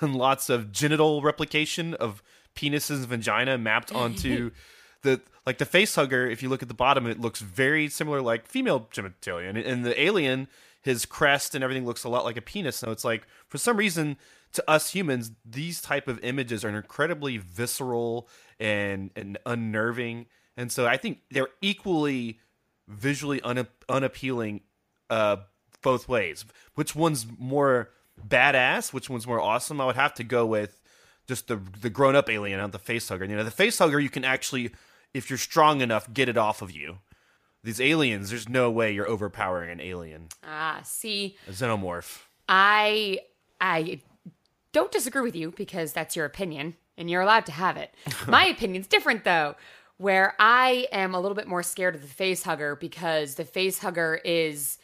and 0.00 0.16
lots 0.16 0.50
of 0.50 0.72
genital 0.72 1.22
replication 1.22 1.94
of 1.94 2.22
penises 2.54 2.96
and 2.96 3.06
vagina 3.06 3.58
mapped 3.58 3.92
onto 3.94 4.50
the 5.02 5.20
like 5.46 5.58
the 5.58 5.64
face 5.64 5.94
hugger. 5.94 6.26
If 6.26 6.42
you 6.42 6.48
look 6.48 6.62
at 6.62 6.68
the 6.68 6.74
bottom, 6.74 7.06
it 7.06 7.20
looks 7.20 7.40
very 7.40 7.88
similar 7.88 8.20
like 8.20 8.46
female 8.46 8.88
genitalia, 8.92 9.48
and, 9.48 9.58
and 9.58 9.84
the 9.84 10.00
alien, 10.00 10.48
his 10.82 11.06
crest 11.06 11.54
and 11.54 11.62
everything 11.62 11.86
looks 11.86 12.04
a 12.04 12.08
lot 12.08 12.24
like 12.24 12.36
a 12.36 12.42
penis. 12.42 12.76
So 12.76 12.90
it's 12.90 13.04
like 13.04 13.26
for 13.48 13.58
some 13.58 13.76
reason 13.76 14.16
to 14.52 14.68
us 14.68 14.90
humans, 14.90 15.32
these 15.44 15.80
type 15.80 16.08
of 16.08 16.22
images 16.24 16.64
are 16.64 16.70
incredibly 16.70 17.36
visceral 17.36 18.28
and 18.60 19.10
and 19.16 19.38
unnerving, 19.46 20.26
and 20.56 20.70
so 20.70 20.86
I 20.86 20.96
think 20.96 21.20
they're 21.30 21.48
equally 21.60 22.38
visually 22.86 23.40
une- 23.44 23.66
unappealing 23.88 24.60
uh, 25.08 25.36
both 25.82 26.08
ways. 26.08 26.44
Which 26.74 26.94
one's 26.94 27.26
more 27.38 27.90
badass? 28.28 28.92
Which 28.92 29.08
one's 29.08 29.26
more 29.26 29.40
awesome? 29.40 29.80
I 29.80 29.86
would 29.86 29.96
have 29.96 30.14
to 30.14 30.24
go 30.24 30.46
with 30.46 30.80
just 31.26 31.48
the 31.48 31.60
the 31.80 31.90
grown 31.90 32.14
up 32.14 32.28
alien, 32.28 32.58
not 32.58 32.72
the 32.72 32.78
face 32.78 33.08
hugger. 33.08 33.24
You 33.24 33.36
know, 33.36 33.44
the 33.44 33.50
face 33.50 33.78
hugger 33.78 33.98
you 33.98 34.10
can 34.10 34.24
actually, 34.24 34.72
if 35.14 35.30
you're 35.30 35.38
strong 35.38 35.80
enough, 35.80 36.12
get 36.12 36.28
it 36.28 36.36
off 36.36 36.62
of 36.62 36.70
you. 36.70 36.98
These 37.62 37.80
aliens, 37.80 38.30
there's 38.30 38.48
no 38.48 38.70
way 38.70 38.92
you're 38.92 39.08
overpowering 39.08 39.70
an 39.70 39.80
alien, 39.80 40.28
ah, 40.42 40.80
see, 40.82 41.36
a 41.46 41.52
xenomorph. 41.52 42.22
I 42.48 43.20
I 43.60 44.00
don't 44.72 44.90
disagree 44.90 45.22
with 45.22 45.36
you 45.36 45.52
because 45.56 45.92
that's 45.92 46.16
your 46.16 46.24
opinion 46.24 46.76
and 46.98 47.08
you're 47.10 47.22
allowed 47.22 47.46
to 47.46 47.52
have 47.52 47.76
it. 47.76 47.94
My 48.26 48.46
opinion's 48.46 48.86
different 48.86 49.24
though, 49.24 49.54
where 49.96 50.34
I 50.38 50.88
am 50.92 51.14
a 51.14 51.20
little 51.20 51.34
bit 51.34 51.46
more 51.48 51.62
scared 51.62 51.94
of 51.94 52.02
the 52.02 52.08
face 52.08 52.42
hugger 52.42 52.76
because 52.76 53.34
the 53.34 53.44
face 53.44 53.78
hugger 53.78 54.20
is 54.24 54.78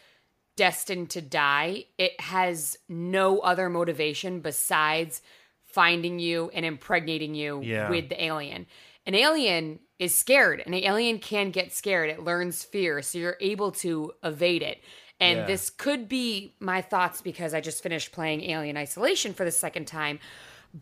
destined 0.56 1.10
to 1.10 1.20
die. 1.20 1.84
It 1.98 2.18
has 2.20 2.76
no 2.88 3.40
other 3.40 3.68
motivation 3.68 4.40
besides 4.40 5.20
finding 5.64 6.18
you 6.18 6.50
and 6.54 6.64
impregnating 6.64 7.34
you 7.34 7.60
Yeah. 7.62 7.90
with 7.90 8.08
the 8.08 8.22
alien. 8.24 8.66
An 9.04 9.14
alien 9.14 9.80
is 9.98 10.14
scared. 10.14 10.62
and 10.64 10.74
An 10.74 10.84
alien 10.84 11.18
can 11.18 11.50
get 11.50 11.72
scared. 11.72 12.08
It 12.10 12.20
learns 12.22 12.64
fear, 12.64 13.02
so 13.02 13.18
you're 13.18 13.36
able 13.40 13.72
to 13.72 14.12
evade 14.24 14.62
it. 14.62 14.82
And 15.20 15.40
Yeah. 15.40 15.46
this 15.46 15.70
could 15.70 16.08
be 16.08 16.54
my 16.60 16.82
thoughts 16.82 17.20
because 17.22 17.54
I 17.54 17.60
just 17.60 17.82
finished 17.82 18.12
playing 18.12 18.42
Alien 18.42 18.76
Isolation 18.76 19.32
for 19.32 19.44
the 19.44 19.50
second 19.50 19.86
time. 19.86 20.18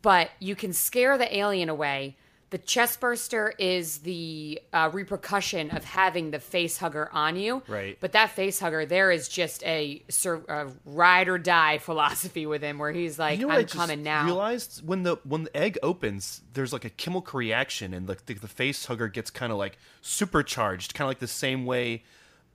But 0.02 0.30
you 0.40 0.56
can 0.56 0.72
scare 0.72 1.16
the 1.18 1.36
alien 1.36 1.68
away. 1.68 2.16
The 2.50 2.58
chest 2.58 3.00
burster 3.00 3.52
is 3.58 3.98
the 3.98 4.60
uh, 4.72 4.90
repercussion 4.92 5.70
of 5.70 5.82
having 5.82 6.30
the 6.30 6.38
face 6.38 6.78
hugger 6.78 7.08
on 7.12 7.34
you. 7.36 7.62
Right. 7.66 7.96
But 7.98 8.12
that 8.12 8.30
face 8.30 8.60
hugger, 8.60 8.86
there 8.86 9.10
is 9.10 9.26
just 9.26 9.64
a, 9.64 10.02
a 10.48 10.66
ride 10.84 11.28
or 11.28 11.38
die 11.38 11.78
philosophy 11.88 12.46
with 12.46 12.62
him 12.62 12.78
where 12.78 12.92
he's 12.92 13.18
like, 13.18 13.40
You 13.40 13.48
know 13.48 13.54
I'm 13.54 13.66
coming 13.66 14.04
now. 14.04 14.24
realized 14.24 14.86
when 14.86 15.02
the 15.02 15.16
when 15.24 15.44
the 15.44 15.56
egg 15.56 15.78
opens, 15.82 16.42
there's 16.52 16.72
like 16.72 16.84
a 16.84 16.90
chemical 16.90 17.38
reaction, 17.38 17.92
and 17.92 18.06
the 18.06 18.16
the, 18.26 18.34
the 18.34 18.48
face 18.48 18.86
hugger 18.86 19.08
gets 19.08 19.30
kind 19.30 19.50
of 19.50 19.58
like 19.58 19.76
supercharged, 20.00 20.94
kind 20.94 21.06
of 21.06 21.10
like 21.10 21.18
the 21.18 21.26
same 21.26 21.66
way 21.66 22.04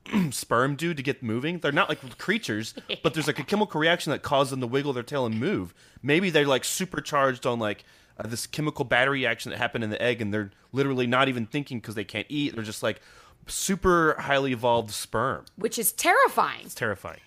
sperm 0.31 0.75
do 0.75 0.93
to 0.93 1.03
get 1.03 1.21
moving. 1.23 1.59
They're 1.59 1.71
not 1.71 1.89
like 1.89 2.17
creatures, 2.17 2.73
but 3.03 3.13
there's 3.13 3.27
like 3.27 3.39
a 3.39 3.43
chemical 3.43 3.79
reaction 3.79 4.11
that 4.11 4.21
causes 4.21 4.51
them 4.51 4.61
to 4.61 4.67
wiggle 4.67 4.93
their 4.93 5.03
tail 5.03 5.25
and 5.25 5.39
move. 5.39 5.73
Maybe 6.01 6.29
they're 6.29 6.47
like 6.47 6.63
supercharged 6.63 7.45
on 7.45 7.59
like 7.59 7.83
uh, 8.17 8.27
this 8.27 8.47
chemical 8.47 8.85
battery 8.85 9.25
action 9.25 9.51
that 9.51 9.57
happened 9.57 9.83
in 9.83 9.89
the 9.89 10.01
egg, 10.01 10.21
and 10.21 10.33
they're 10.33 10.51
literally 10.71 11.07
not 11.07 11.29
even 11.29 11.45
thinking 11.45 11.79
because 11.79 11.95
they 11.95 12.03
can't 12.03 12.27
eat. 12.29 12.55
They're 12.55 12.63
just 12.63 12.83
like 12.83 13.01
super 13.47 14.15
highly 14.19 14.51
evolved 14.51 14.91
sperm. 14.91 15.45
which 15.55 15.79
is 15.79 15.91
terrifying. 15.91 16.61
It's 16.65 16.75
terrifying. 16.75 17.19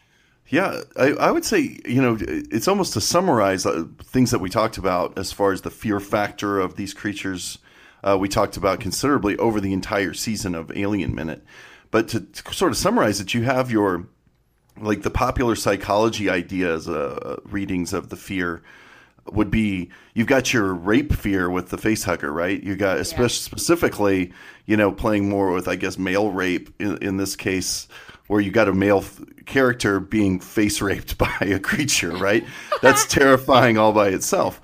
Yeah, 0.48 0.82
I, 0.98 1.12
I 1.12 1.30
would 1.30 1.44
say, 1.44 1.78
you 1.86 2.02
know, 2.02 2.18
it's 2.20 2.68
almost 2.68 2.92
to 2.94 3.00
summarize 3.00 3.64
uh, 3.64 3.84
things 4.02 4.30
that 4.32 4.40
we 4.40 4.50
talked 4.50 4.76
about 4.76 5.16
as 5.16 5.32
far 5.32 5.52
as 5.52 5.62
the 5.62 5.70
fear 5.70 5.98
factor 5.98 6.60
of 6.60 6.76
these 6.76 6.92
creatures. 6.92 7.58
Uh, 8.04 8.18
we 8.20 8.28
talked 8.28 8.56
about 8.56 8.80
considerably 8.80 9.36
over 9.38 9.60
the 9.60 9.72
entire 9.72 10.12
season 10.12 10.54
of 10.54 10.76
Alien 10.76 11.14
Minute. 11.14 11.42
But 11.92 12.08
to, 12.08 12.20
to 12.20 12.54
sort 12.54 12.72
of 12.72 12.76
summarize 12.76 13.20
it, 13.20 13.34
you 13.34 13.42
have 13.42 13.70
your, 13.70 14.08
like 14.80 15.02
the 15.02 15.10
popular 15.10 15.54
psychology 15.54 16.28
ideas, 16.28 16.88
uh, 16.88 17.36
readings 17.44 17.92
of 17.92 18.08
the 18.08 18.16
fear 18.16 18.62
would 19.30 19.50
be 19.50 19.90
you've 20.14 20.26
got 20.26 20.52
your 20.52 20.74
rape 20.74 21.12
fear 21.12 21.48
with 21.48 21.68
the 21.68 21.78
face 21.78 22.02
hugger, 22.02 22.32
right? 22.32 22.60
You 22.62 22.74
got 22.74 22.98
especially 22.98 23.36
specifically, 23.36 24.32
you 24.66 24.76
know, 24.76 24.90
playing 24.90 25.28
more 25.28 25.52
with 25.52 25.68
I 25.68 25.76
guess 25.76 25.98
male 25.98 26.30
rape 26.30 26.74
in, 26.80 26.98
in 26.98 27.16
this 27.18 27.36
case, 27.36 27.86
where 28.26 28.40
you 28.40 28.50
got 28.50 28.68
a 28.68 28.72
male 28.72 28.98
f- 28.98 29.20
character 29.46 30.00
being 30.00 30.40
face 30.40 30.80
raped 30.80 31.18
by 31.18 31.36
a 31.40 31.60
creature, 31.60 32.10
right? 32.10 32.44
That's 32.82 33.06
terrifying 33.06 33.78
all 33.78 33.92
by 33.92 34.08
itself. 34.08 34.60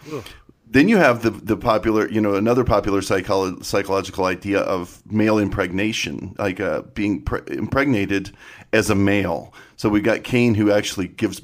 Then 0.71 0.89
you 0.89 0.99
have 0.99 1.23
the 1.23 1.31
the 1.31 1.57
popular, 1.57 2.09
you 2.11 2.21
know, 2.21 2.35
another 2.35 2.65
popular 2.65 3.01
psycholo- 3.01 3.65
psychological 3.65 4.27
idea 4.27 4.61
of 4.61 5.03
male 5.11 5.39
impregnation, 5.39 6.35
like 6.39 6.61
uh, 6.61 6.83
being 6.95 7.23
pre- 7.23 7.41
impregnated 7.49 8.33
as 8.73 8.91
a 8.91 8.95
male. 8.95 9.55
So 9.77 9.89
we've 9.89 10.03
got 10.03 10.25
Kane 10.25 10.55
who 10.55 10.71
actually 10.71 11.09
gives 11.09 11.41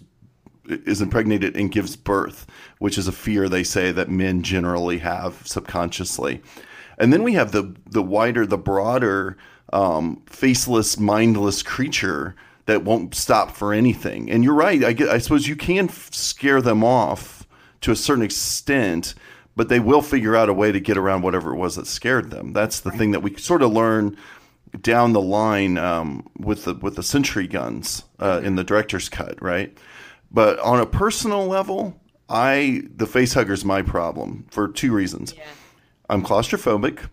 is 0.66 1.00
impregnated 1.00 1.56
and 1.56 1.70
gives 1.70 1.96
birth, 1.96 2.46
which 2.78 2.98
is 2.98 3.08
a 3.08 3.12
fear 3.12 3.48
they 3.48 3.64
say 3.64 3.92
that 3.92 4.10
men 4.10 4.42
generally 4.42 4.98
have 4.98 5.46
subconsciously. 5.46 6.42
And 6.98 7.12
then 7.12 7.22
we 7.22 7.32
have 7.34 7.52
the 7.52 7.74
the 7.86 8.02
wider, 8.02 8.46
the 8.46 8.58
broader, 8.58 9.36
um, 9.72 10.22
faceless, 10.26 10.98
mindless 10.98 11.62
creature 11.62 12.36
that 12.66 12.84
won't 12.84 13.14
stop 13.14 13.50
for 13.50 13.72
anything. 13.72 14.30
And 14.30 14.42
you're 14.42 14.54
right. 14.54 14.82
I, 14.82 14.92
get, 14.94 15.08
I 15.08 15.18
suppose 15.18 15.46
you 15.46 15.56
can 15.56 15.88
f- 15.88 16.08
scare 16.12 16.62
them 16.62 16.82
off 16.82 17.33
to 17.84 17.92
a 17.92 17.96
certain 17.96 18.24
extent, 18.24 19.14
but 19.56 19.68
they 19.68 19.78
will 19.78 20.00
figure 20.00 20.34
out 20.34 20.48
a 20.48 20.54
way 20.54 20.72
to 20.72 20.80
get 20.80 20.96
around 20.96 21.20
whatever 21.20 21.52
it 21.52 21.56
was 21.56 21.76
that 21.76 21.86
scared 21.86 22.30
them. 22.30 22.54
That's 22.54 22.80
the 22.80 22.90
thing 22.90 23.10
that 23.10 23.20
we 23.20 23.36
sort 23.36 23.60
of 23.60 23.72
learn 23.72 24.16
down 24.80 25.12
the 25.12 25.20
line 25.20 25.76
um, 25.76 26.26
with 26.38 26.64
the 26.64 26.74
with 26.74 26.96
the 26.96 27.02
sentry 27.02 27.46
guns 27.46 28.04
uh, 28.18 28.40
in 28.42 28.56
the 28.56 28.64
director's 28.64 29.10
cut, 29.10 29.40
right? 29.42 29.76
But 30.30 30.58
on 30.60 30.80
a 30.80 30.86
personal 30.86 31.46
level, 31.46 32.00
I 32.28 32.84
the 32.96 33.06
face 33.06 33.34
hugger's 33.34 33.66
my 33.66 33.82
problem 33.82 34.46
for 34.50 34.68
two 34.68 34.92
reasons. 34.92 35.34
I'm 36.08 36.24
claustrophobic. 36.24 37.08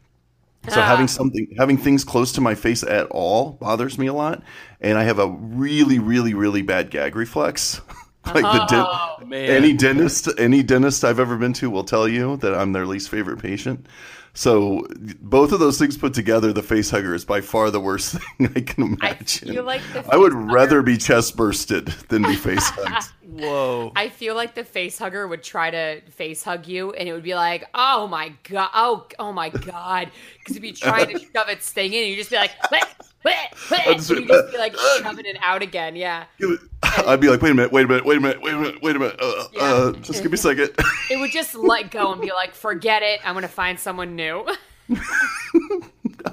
So 0.69 0.79
having 0.79 1.07
something 1.07 1.53
having 1.57 1.77
things 1.77 2.05
close 2.05 2.31
to 2.33 2.41
my 2.41 2.55
face 2.55 2.81
at 2.81 3.07
all 3.07 3.51
bothers 3.59 3.97
me 3.97 4.07
a 4.07 4.13
lot. 4.13 4.41
And 4.79 4.97
I 4.97 5.03
have 5.03 5.19
a 5.19 5.27
really, 5.27 5.99
really, 5.99 6.33
really 6.33 6.61
bad 6.61 6.91
gag 6.91 7.17
reflex. 7.17 7.81
like 8.33 8.43
the 8.43 8.77
oh, 8.77 9.15
den- 9.19 9.29
man. 9.29 9.49
any 9.49 9.73
dentist 9.73 10.29
any 10.37 10.61
dentist 10.63 11.03
I've 11.03 11.19
ever 11.19 11.37
been 11.37 11.53
to 11.53 11.69
will 11.69 11.83
tell 11.83 12.07
you 12.07 12.37
that 12.37 12.53
I'm 12.53 12.71
their 12.73 12.85
least 12.85 13.09
favorite 13.09 13.41
patient. 13.41 13.87
So 14.33 14.87
both 15.19 15.51
of 15.51 15.59
those 15.59 15.77
things 15.77 15.97
put 15.97 16.13
together, 16.13 16.53
the 16.53 16.63
face 16.63 16.89
hugger 16.89 17.13
is 17.13 17.25
by 17.25 17.41
far 17.41 17.69
the 17.69 17.81
worst 17.81 18.13
thing 18.37 18.49
I 18.55 18.61
can 18.61 18.97
I 19.01 19.09
imagine. 19.09 19.49
feel 19.49 19.65
like 19.65 19.81
I 20.09 20.15
would 20.15 20.31
hugger- 20.31 20.45
rather 20.53 20.81
be 20.81 20.97
chest 20.97 21.35
bursted 21.35 21.87
than 22.07 22.23
be 22.23 22.35
face 22.35 22.69
hugged. 22.69 23.11
Whoa. 23.27 23.91
I 23.95 24.07
feel 24.09 24.35
like 24.35 24.55
the 24.55 24.63
face 24.63 24.97
hugger 24.97 25.27
would 25.27 25.43
try 25.43 25.71
to 25.71 26.01
face 26.11 26.43
hug 26.43 26.67
you, 26.67 26.91
and 26.93 27.09
it 27.09 27.13
would 27.13 27.23
be 27.23 27.35
like, 27.35 27.67
"Oh 27.73 28.07
my 28.07 28.33
god, 28.43 28.69
oh 28.73 29.07
oh 29.19 29.31
my 29.33 29.49
god," 29.49 30.11
because 30.39 30.51
it'd 30.51 30.61
be 30.61 30.73
trying 30.73 31.07
to 31.07 31.19
shove 31.19 31.49
its 31.49 31.69
thing 31.71 31.91
in, 31.93 31.99
and 32.03 32.09
you'd 32.09 32.17
just 32.17 32.29
be 32.29 32.35
like, 32.37 32.51
and 33.87 33.97
just 33.97 34.09
be 34.09 34.57
like 34.57 34.75
shoving 34.99 35.25
it 35.25 35.37
out 35.41 35.61
again. 35.61 35.95
Yeah, 35.95 36.25
I'd 36.83 37.19
be 37.19 37.29
like, 37.29 37.41
wait 37.41 37.51
a 37.51 37.55
minute, 37.55 37.71
wait 37.71 37.85
a 37.85 37.87
minute, 37.87 38.05
wait 38.05 38.17
a 38.17 38.21
minute, 38.21 38.41
wait 38.41 38.53
a 38.53 38.57
minute, 38.57 38.81
wait 38.81 38.95
a 38.95 38.99
minute. 38.99 39.15
Uh, 39.19 39.43
Yeah. 39.53 39.61
uh, 39.61 39.91
just 39.93 40.21
give 40.23 40.31
me 40.31 40.35
a 40.35 40.37
second. 40.37 40.71
it 41.11 41.19
would 41.19 41.31
just 41.31 41.55
let 41.55 41.91
go 41.91 42.11
and 42.11 42.21
be 42.21 42.31
like, 42.31 42.53
"Forget 42.55 43.03
it, 43.03 43.19
I'm 43.23 43.33
gonna 43.35 43.47
find 43.47 43.79
someone 43.79 44.15
new." 44.15 44.45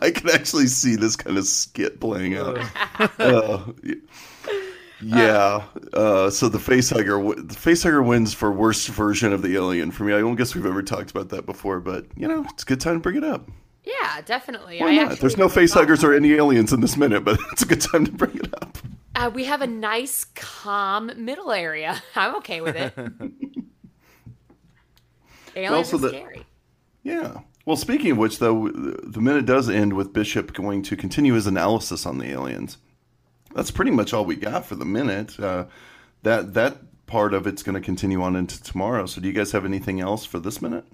I 0.01 0.11
can 0.11 0.31
actually 0.31 0.67
see 0.67 0.97
this 0.97 1.17
kind 1.17 1.39
of 1.39 1.45
skit 1.45 2.01
playing 2.01 2.37
out. 2.37 2.59
Uh, 3.19 3.65
yeah. 5.03 5.65
Uh, 5.93 6.29
so 6.31 6.49
the 6.49 6.59
face 6.59 6.91
hugger, 6.91 7.23
the 7.37 7.55
face 7.55 7.83
hugger 7.85 8.03
wins 8.03 8.35
for 8.35 8.51
worst 8.51 8.89
version 8.89 9.33
of 9.33 9.43
the 9.43 9.55
alien 9.55 9.91
for 9.91 10.05
me. 10.05 10.13
I 10.13 10.19
don't 10.19 10.35
guess 10.37 10.55
we've 10.55 10.67
ever 10.67 10.83
talked 10.83 11.11
about 11.11 11.29
that 11.31 11.47
before, 11.47 11.81
but 11.81 12.07
you 12.17 12.27
know, 12.27 12.45
it's 12.51 12.65
a 12.65 12.67
good 12.67 12.81
time 12.81 12.95
to 12.95 13.01
bring 13.01 13.17
it 13.17 13.25
up. 13.25 13.49
Yeah, 13.89 14.21
definitely. 14.21 14.81
Why 14.81 14.91
I 14.91 14.97
not? 14.97 15.19
There's 15.19 15.39
no 15.39 15.49
face 15.49 15.73
huggers 15.73 16.05
or 16.05 16.13
any 16.13 16.33
aliens 16.33 16.73
in 16.73 16.81
this 16.81 16.97
minute, 16.97 17.25
but 17.25 17.39
it's 17.53 17.63
a 17.63 17.67
good 17.67 17.81
time 17.81 18.05
to 18.05 18.13
bring 18.13 18.37
it 18.37 18.53
up. 18.55 18.77
Uh, 19.15 19.31
we 19.33 19.45
have 19.45 19.63
a 19.63 19.67
nice, 19.67 20.27
calm 20.35 21.11
middle 21.17 21.51
area. 21.51 22.03
I'm 22.15 22.37
okay 22.37 22.61
with 22.61 22.77
it. 22.77 22.93
Aliens 25.57 25.93
are 25.93 25.99
the- 25.99 26.11
scary. 26.11 26.47
Yeah. 27.03 27.39
Well, 27.65 27.77
speaking 27.77 28.13
of 28.13 28.19
which, 28.19 28.39
though, 28.39 28.69
the 28.69 29.21
minute 29.21 29.45
does 29.45 29.69
end 29.69 29.93
with 29.95 30.13
Bishop 30.13 30.55
going 30.55 30.83
to 30.85 30.97
continue 30.97 31.35
his 31.35 31.47
analysis 31.47 32.07
on 32.07 32.19
the 32.19 32.31
aliens. 32.31 32.79
That's 33.55 33.71
pretty 33.71 33.91
much 33.91 34.15
all 34.15 34.25
we 34.25 34.37
got 34.37 34.65
for 34.65 34.75
the 34.75 34.85
minute. 34.85 35.39
Uh, 35.39 35.67
that 36.23 36.55
that 36.55 36.79
part 37.07 37.35
of 37.35 37.47
it's 37.47 37.63
going 37.63 37.75
to 37.75 37.81
continue 37.81 38.23
on 38.23 38.37
into 38.37 38.63
tomorrow. 38.63 39.07
So, 39.07 39.21
do 39.21 39.27
you 39.27 39.35
guys 39.35 39.53
have 39.53 39.65
anything 39.65 40.01
else 40.01 40.25
for 40.25 40.39
this 40.39 40.63
minute? 40.63 40.85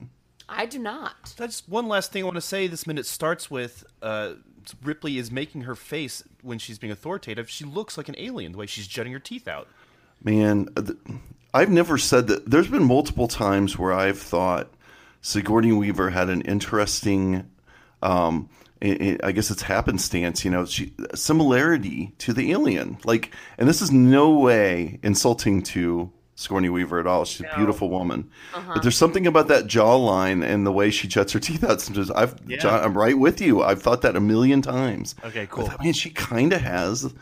I 0.49 0.67
do 0.67 0.79
not. 0.79 1.35
That's 1.37 1.67
one 1.69 1.89
last 1.89 2.13
thing 2.13 2.23
I 2.23 2.27
want 2.27 2.37
to 2.37 2.41
say. 2.41 2.67
This 2.67 2.87
minute 2.87 3.07
starts 3.07 3.51
with 3.51 3.85
uh, 4.03 4.35
Ripley 4.83 5.19
is 5.19 5.31
making 5.31 5.63
her 5.63 5.75
face 5.75 6.23
when 6.43 6.59
she's 6.59 6.79
being 6.79 6.93
authoritative. 6.93 7.49
She 7.49 7.65
looks 7.65 7.97
like 7.97 8.09
an 8.09 8.15
alien 8.19 8.53
the 8.53 8.59
way 8.59 8.67
she's 8.67 8.87
jutting 8.87 9.13
her 9.13 9.19
teeth 9.19 9.49
out. 9.49 9.69
Man, 10.23 10.69
uh, 10.77 10.83
th- 10.83 10.99
I've 11.53 11.71
never 11.71 11.99
said 11.99 12.27
that. 12.29 12.51
There's 12.51 12.69
been 12.69 12.85
multiple 12.85 13.29
times 13.29 13.79
where 13.79 13.93
I've 13.93 14.19
thought 14.19 14.73
Sigourney 15.21 15.73
Weaver 15.73 16.11
had 16.11 16.29
an 16.29 16.43
interesting, 16.43 17.51
um, 18.03 18.49
i 18.83 19.19
i 19.23 19.29
I 19.29 19.33
guess 19.33 19.51
it's 19.51 19.63
happenstance, 19.63 20.45
you 20.45 20.51
know, 20.51 20.67
she, 20.67 20.93
similarity 21.15 22.13
to 22.19 22.33
the 22.33 22.53
alien. 22.53 22.99
Like, 23.05 23.35
and 23.59 23.69
this 23.69 23.81
is 23.81 23.91
no 23.91 24.39
way 24.39 24.99
insulting 25.03 25.63
to 25.63 26.13
Sigourney 26.37 26.69
Weaver 26.69 26.99
at 26.99 27.07
all. 27.07 27.25
She's 27.25 27.47
a 27.47 27.57
beautiful 27.57 27.89
woman, 27.89 28.29
but 28.53 28.83
there's 28.83 28.97
something 28.97 29.27
about 29.27 29.49
that 29.49 29.67
jawline 29.67 30.45
and 30.45 30.67
the 30.67 30.73
way 30.73 30.91
she 30.91 31.07
juts 31.07 31.33
her 31.33 31.39
teeth 31.49 31.63
out. 31.65 31.81
Sometimes 31.81 32.11
I've, 32.11 32.35
Yeah. 32.47 32.59
John, 32.59 32.83
I'm 32.85 32.97
right 32.99 33.19
with 33.19 33.41
you. 33.41 33.63
I've 33.63 33.83
thought 33.83 34.03
that 34.03 34.17
a 34.17 34.21
million 34.21 34.61
times. 34.63 35.15
Okay, 35.25 35.47
cool. 35.51 35.71
I 35.79 35.83
mean, 35.83 35.93
she 35.93 36.11
kind 36.11 36.53
of 36.53 36.61
has 36.63 37.13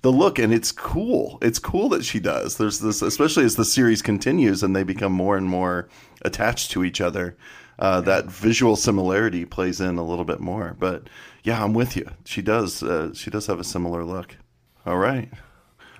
the 0.00 0.10
look, 0.10 0.38
and 0.38 0.52
it's 0.54 0.72
cool. 0.72 1.38
It's 1.42 1.58
cool 1.58 1.88
that 1.90 2.04
she 2.04 2.18
does. 2.18 2.56
There's 2.56 2.80
this, 2.80 3.02
especially 3.02 3.44
as 3.44 3.56
the 3.56 3.64
series 3.64 4.02
continues 4.02 4.62
and 4.62 4.74
they 4.74 4.82
become 4.84 5.12
more 5.12 5.36
and 5.36 5.48
more 5.48 5.88
attached 6.22 6.70
to 6.72 6.82
each 6.82 7.00
other. 7.00 7.36
Uh, 7.78 8.00
that 8.02 8.26
visual 8.26 8.76
similarity 8.76 9.44
plays 9.44 9.80
in 9.80 9.98
a 9.98 10.04
little 10.04 10.24
bit 10.24 10.40
more. 10.40 10.76
But 10.78 11.08
yeah, 11.42 11.62
I'm 11.62 11.72
with 11.74 11.96
you. 11.96 12.08
She 12.24 12.40
does. 12.42 12.82
Uh, 12.82 13.12
she 13.14 13.28
does 13.30 13.46
have 13.48 13.58
a 13.60 13.64
similar 13.64 14.04
look. 14.04 14.36
All 14.86 14.98
right. 14.98 15.30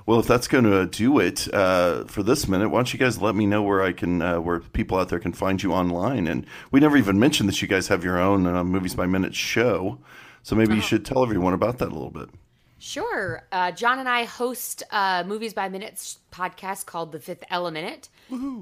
Well, 0.06 0.18
if 0.18 0.26
that's 0.26 0.48
going 0.48 0.64
to 0.64 0.86
do 0.86 1.18
it 1.20 1.52
uh, 1.54 2.04
for 2.04 2.22
this 2.22 2.48
minute, 2.48 2.70
why 2.70 2.78
don't 2.78 2.92
you 2.92 2.98
guys 2.98 3.20
let 3.22 3.34
me 3.34 3.46
know 3.46 3.62
where 3.62 3.82
I 3.82 3.92
can, 3.92 4.20
uh, 4.20 4.40
where 4.40 4.60
people 4.60 4.98
out 4.98 5.08
there 5.10 5.18
can 5.20 5.32
find 5.32 5.62
you 5.62 5.72
online? 5.72 6.26
And 6.26 6.44
we 6.70 6.80
never 6.80 6.96
even 6.96 7.18
mentioned 7.20 7.48
that 7.48 7.62
you 7.62 7.68
guys 7.68 7.88
have 7.88 8.02
your 8.02 8.18
own 8.18 8.46
uh, 8.46 8.64
movies 8.64 8.94
by 8.94 9.06
minute 9.06 9.34
show, 9.34 9.98
so 10.42 10.56
maybe 10.56 10.74
you 10.74 10.80
should 10.80 11.04
tell 11.04 11.22
everyone 11.22 11.52
about 11.54 11.78
that 11.78 11.88
a 11.88 11.94
little 11.94 12.10
bit. 12.10 12.28
Sure. 12.80 13.46
Uh, 13.52 13.70
John 13.70 14.00
and 14.00 14.08
I 14.08 14.24
host 14.24 14.82
a 14.90 15.22
Movies 15.24 15.54
by 15.54 15.68
Minutes 15.68 16.18
podcast 16.32 16.84
called 16.86 17.12
The 17.12 17.20
Fifth 17.20 17.44
Eleminute. 17.48 18.08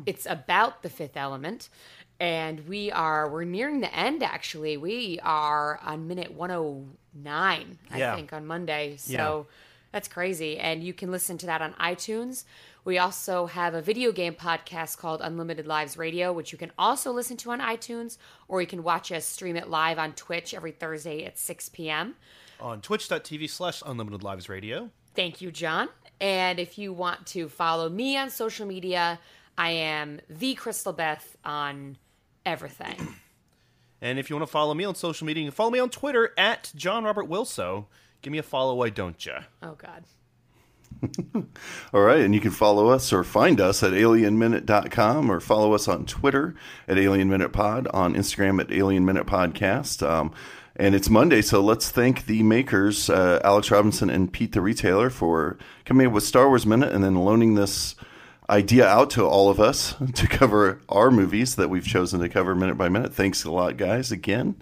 It's 0.05 0.27
about 0.27 0.83
the 0.83 0.91
fifth 0.91 1.17
element. 1.17 1.71
And 2.19 2.69
we 2.69 2.91
are, 2.93 3.31
we're 3.31 3.45
nearing 3.45 3.81
the 3.81 3.95
end 3.97 4.23
actually. 4.23 4.77
We 4.77 5.21
are 5.23 5.81
on 5.83 6.07
minute 6.07 6.33
109, 6.35 7.79
I 7.91 7.99
Yeah. 7.99 8.15
think, 8.15 8.33
on 8.35 8.47
Monday. 8.47 8.97
So 8.99 9.13
Yeah. 9.13 9.43
That's 9.93 10.09
crazy. 10.09 10.59
And 10.59 10.83
you 10.83 10.93
can 10.93 11.11
listen 11.11 11.39
to 11.39 11.47
that 11.47 11.63
on 11.63 11.73
iTunes. 11.75 12.45
We 12.85 12.99
also 12.99 13.47
have 13.47 13.75
a 13.75 13.83
video 13.83 14.13
game 14.13 14.35
podcast 14.35 14.99
called 14.99 15.21
Unlimited 15.23 15.67
Lives 15.67 15.97
Radio, 15.97 16.33
which 16.33 16.53
you 16.53 16.59
can 16.59 16.73
also 16.79 17.13
listen 17.13 17.37
to 17.39 17.51
on 17.51 17.61
iTunes, 17.61 18.17
or 18.49 18.61
you 18.61 18.67
can 18.67 18.83
watch 18.83 19.13
us 19.13 19.27
stream 19.27 19.57
it 19.57 19.69
live 19.69 19.99
on 19.99 20.13
Twitch 20.15 20.55
every 20.55 20.73
Thursday 20.73 21.25
at 21.25 21.39
6 21.39 21.69
p.m. 21.71 22.15
On 22.61 22.81
twitch.tv 22.81 23.51
slash 23.51 23.83
unlimited 23.85 24.23
lives 24.23 24.49
radio. 24.49 24.91
Thank 25.15 25.41
you, 25.41 25.51
John. 25.51 25.89
And 26.21 26.59
if 26.59 26.79
you 26.79 26.93
want 26.93 27.27
to 27.29 27.49
follow 27.49 27.89
me 27.89 28.17
on 28.17 28.31
social 28.31 28.67
media, 28.67 29.19
I 29.57 29.71
am 29.71 30.21
the 30.29 30.55
Crystal 30.55 30.93
Beth 30.93 31.37
on 31.45 31.97
everything. 32.47 32.97
And 34.03 34.19
if 34.19 34.31
you 34.31 34.37
want 34.37 34.49
to 34.49 34.51
follow 34.51 34.73
me 34.73 34.85
on 34.85 34.95
social 34.95 35.27
media, 35.27 35.45
you 35.45 35.51
can 35.51 35.55
follow 35.55 35.71
me 35.71 35.79
on 35.79 35.91
Twitter 35.91 36.33
at 36.39 36.73
John 36.75 37.05
Robert 37.05 37.29
Wilso. 37.29 37.85
Give 38.23 38.33
me 38.33 38.39
a 38.39 38.43
follow, 38.43 38.75
why 38.75 38.91
don't 38.91 39.25
ya? 39.25 39.41
Oh 39.63 39.75
God. 39.75 40.05
All 41.95 42.03
right, 42.03 42.21
and 42.21 42.35
you 42.35 42.41
can 42.41 42.51
follow 42.51 42.89
us 42.89 43.13
or 43.13 43.25
find 43.25 43.61
us 43.61 43.83
at 43.83 43.93
alienminute.com 43.93 45.31
or 45.31 45.41
follow 45.41 45.73
us 45.73 45.89
on 45.89 46.05
Twitter 46.05 46.55
at 46.87 46.99
Alien 46.99 47.29
Minute 47.31 47.53
Pod, 47.53 47.87
on 47.89 48.15
Instagram 48.15 48.61
at 48.61 48.73
Alien 48.73 49.05
Minute 49.05 49.27
Podcast. 49.27 50.07
Um, 50.07 50.33
and 50.77 50.95
it's 50.95 51.11
Monday, 51.11 51.43
so 51.43 51.61
let's 51.61 51.91
thank 51.91 52.27
the 52.27 52.43
makers, 52.43 53.11
uh, 53.11 53.41
Alex 53.45 53.71
Robinson 53.71 54.11
and 54.11 54.33
Pete 54.33 54.53
the 54.53 54.61
Retailer, 54.61 55.11
for 55.11 55.59
coming 55.85 56.07
up 56.07 56.13
with 56.13 56.25
Star 56.25 56.49
Wars 56.49 56.67
Minute 56.67 56.93
and 56.93 57.03
then 57.03 57.17
loaning 57.17 57.55
this 57.55 57.97
idea 58.49 58.87
out 58.87 59.11
to 59.11 59.27
all 59.27 59.49
of 59.49 59.61
us 59.61 59.95
to 60.15 60.27
cover 60.27 60.81
our 60.89 61.11
movies 61.11 61.57
that 61.57 61.71
we've 61.71 61.87
chosen 61.87 62.21
to 62.21 62.29
cover 62.29 62.55
minute 62.55 62.77
by 62.77 62.89
minute. 62.89 63.15
Thanks 63.15 63.45
a 63.45 63.51
lot, 63.51 63.77
guys, 63.77 64.11
again. 64.13 64.57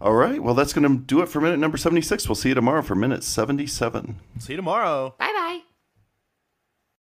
All 0.00 0.14
right, 0.14 0.42
well, 0.42 0.54
that's 0.54 0.72
going 0.72 0.86
to 0.88 1.02
do 1.02 1.22
it 1.22 1.28
for 1.28 1.40
minute 1.40 1.58
number 1.58 1.76
76. 1.76 2.28
We'll 2.28 2.34
see 2.36 2.50
you 2.50 2.54
tomorrow 2.54 2.82
for 2.82 2.94
minute 2.94 3.24
77. 3.24 4.16
See 4.38 4.52
you 4.52 4.56
tomorrow. 4.56 5.14
Bye 5.18 5.32
bye 5.34 5.75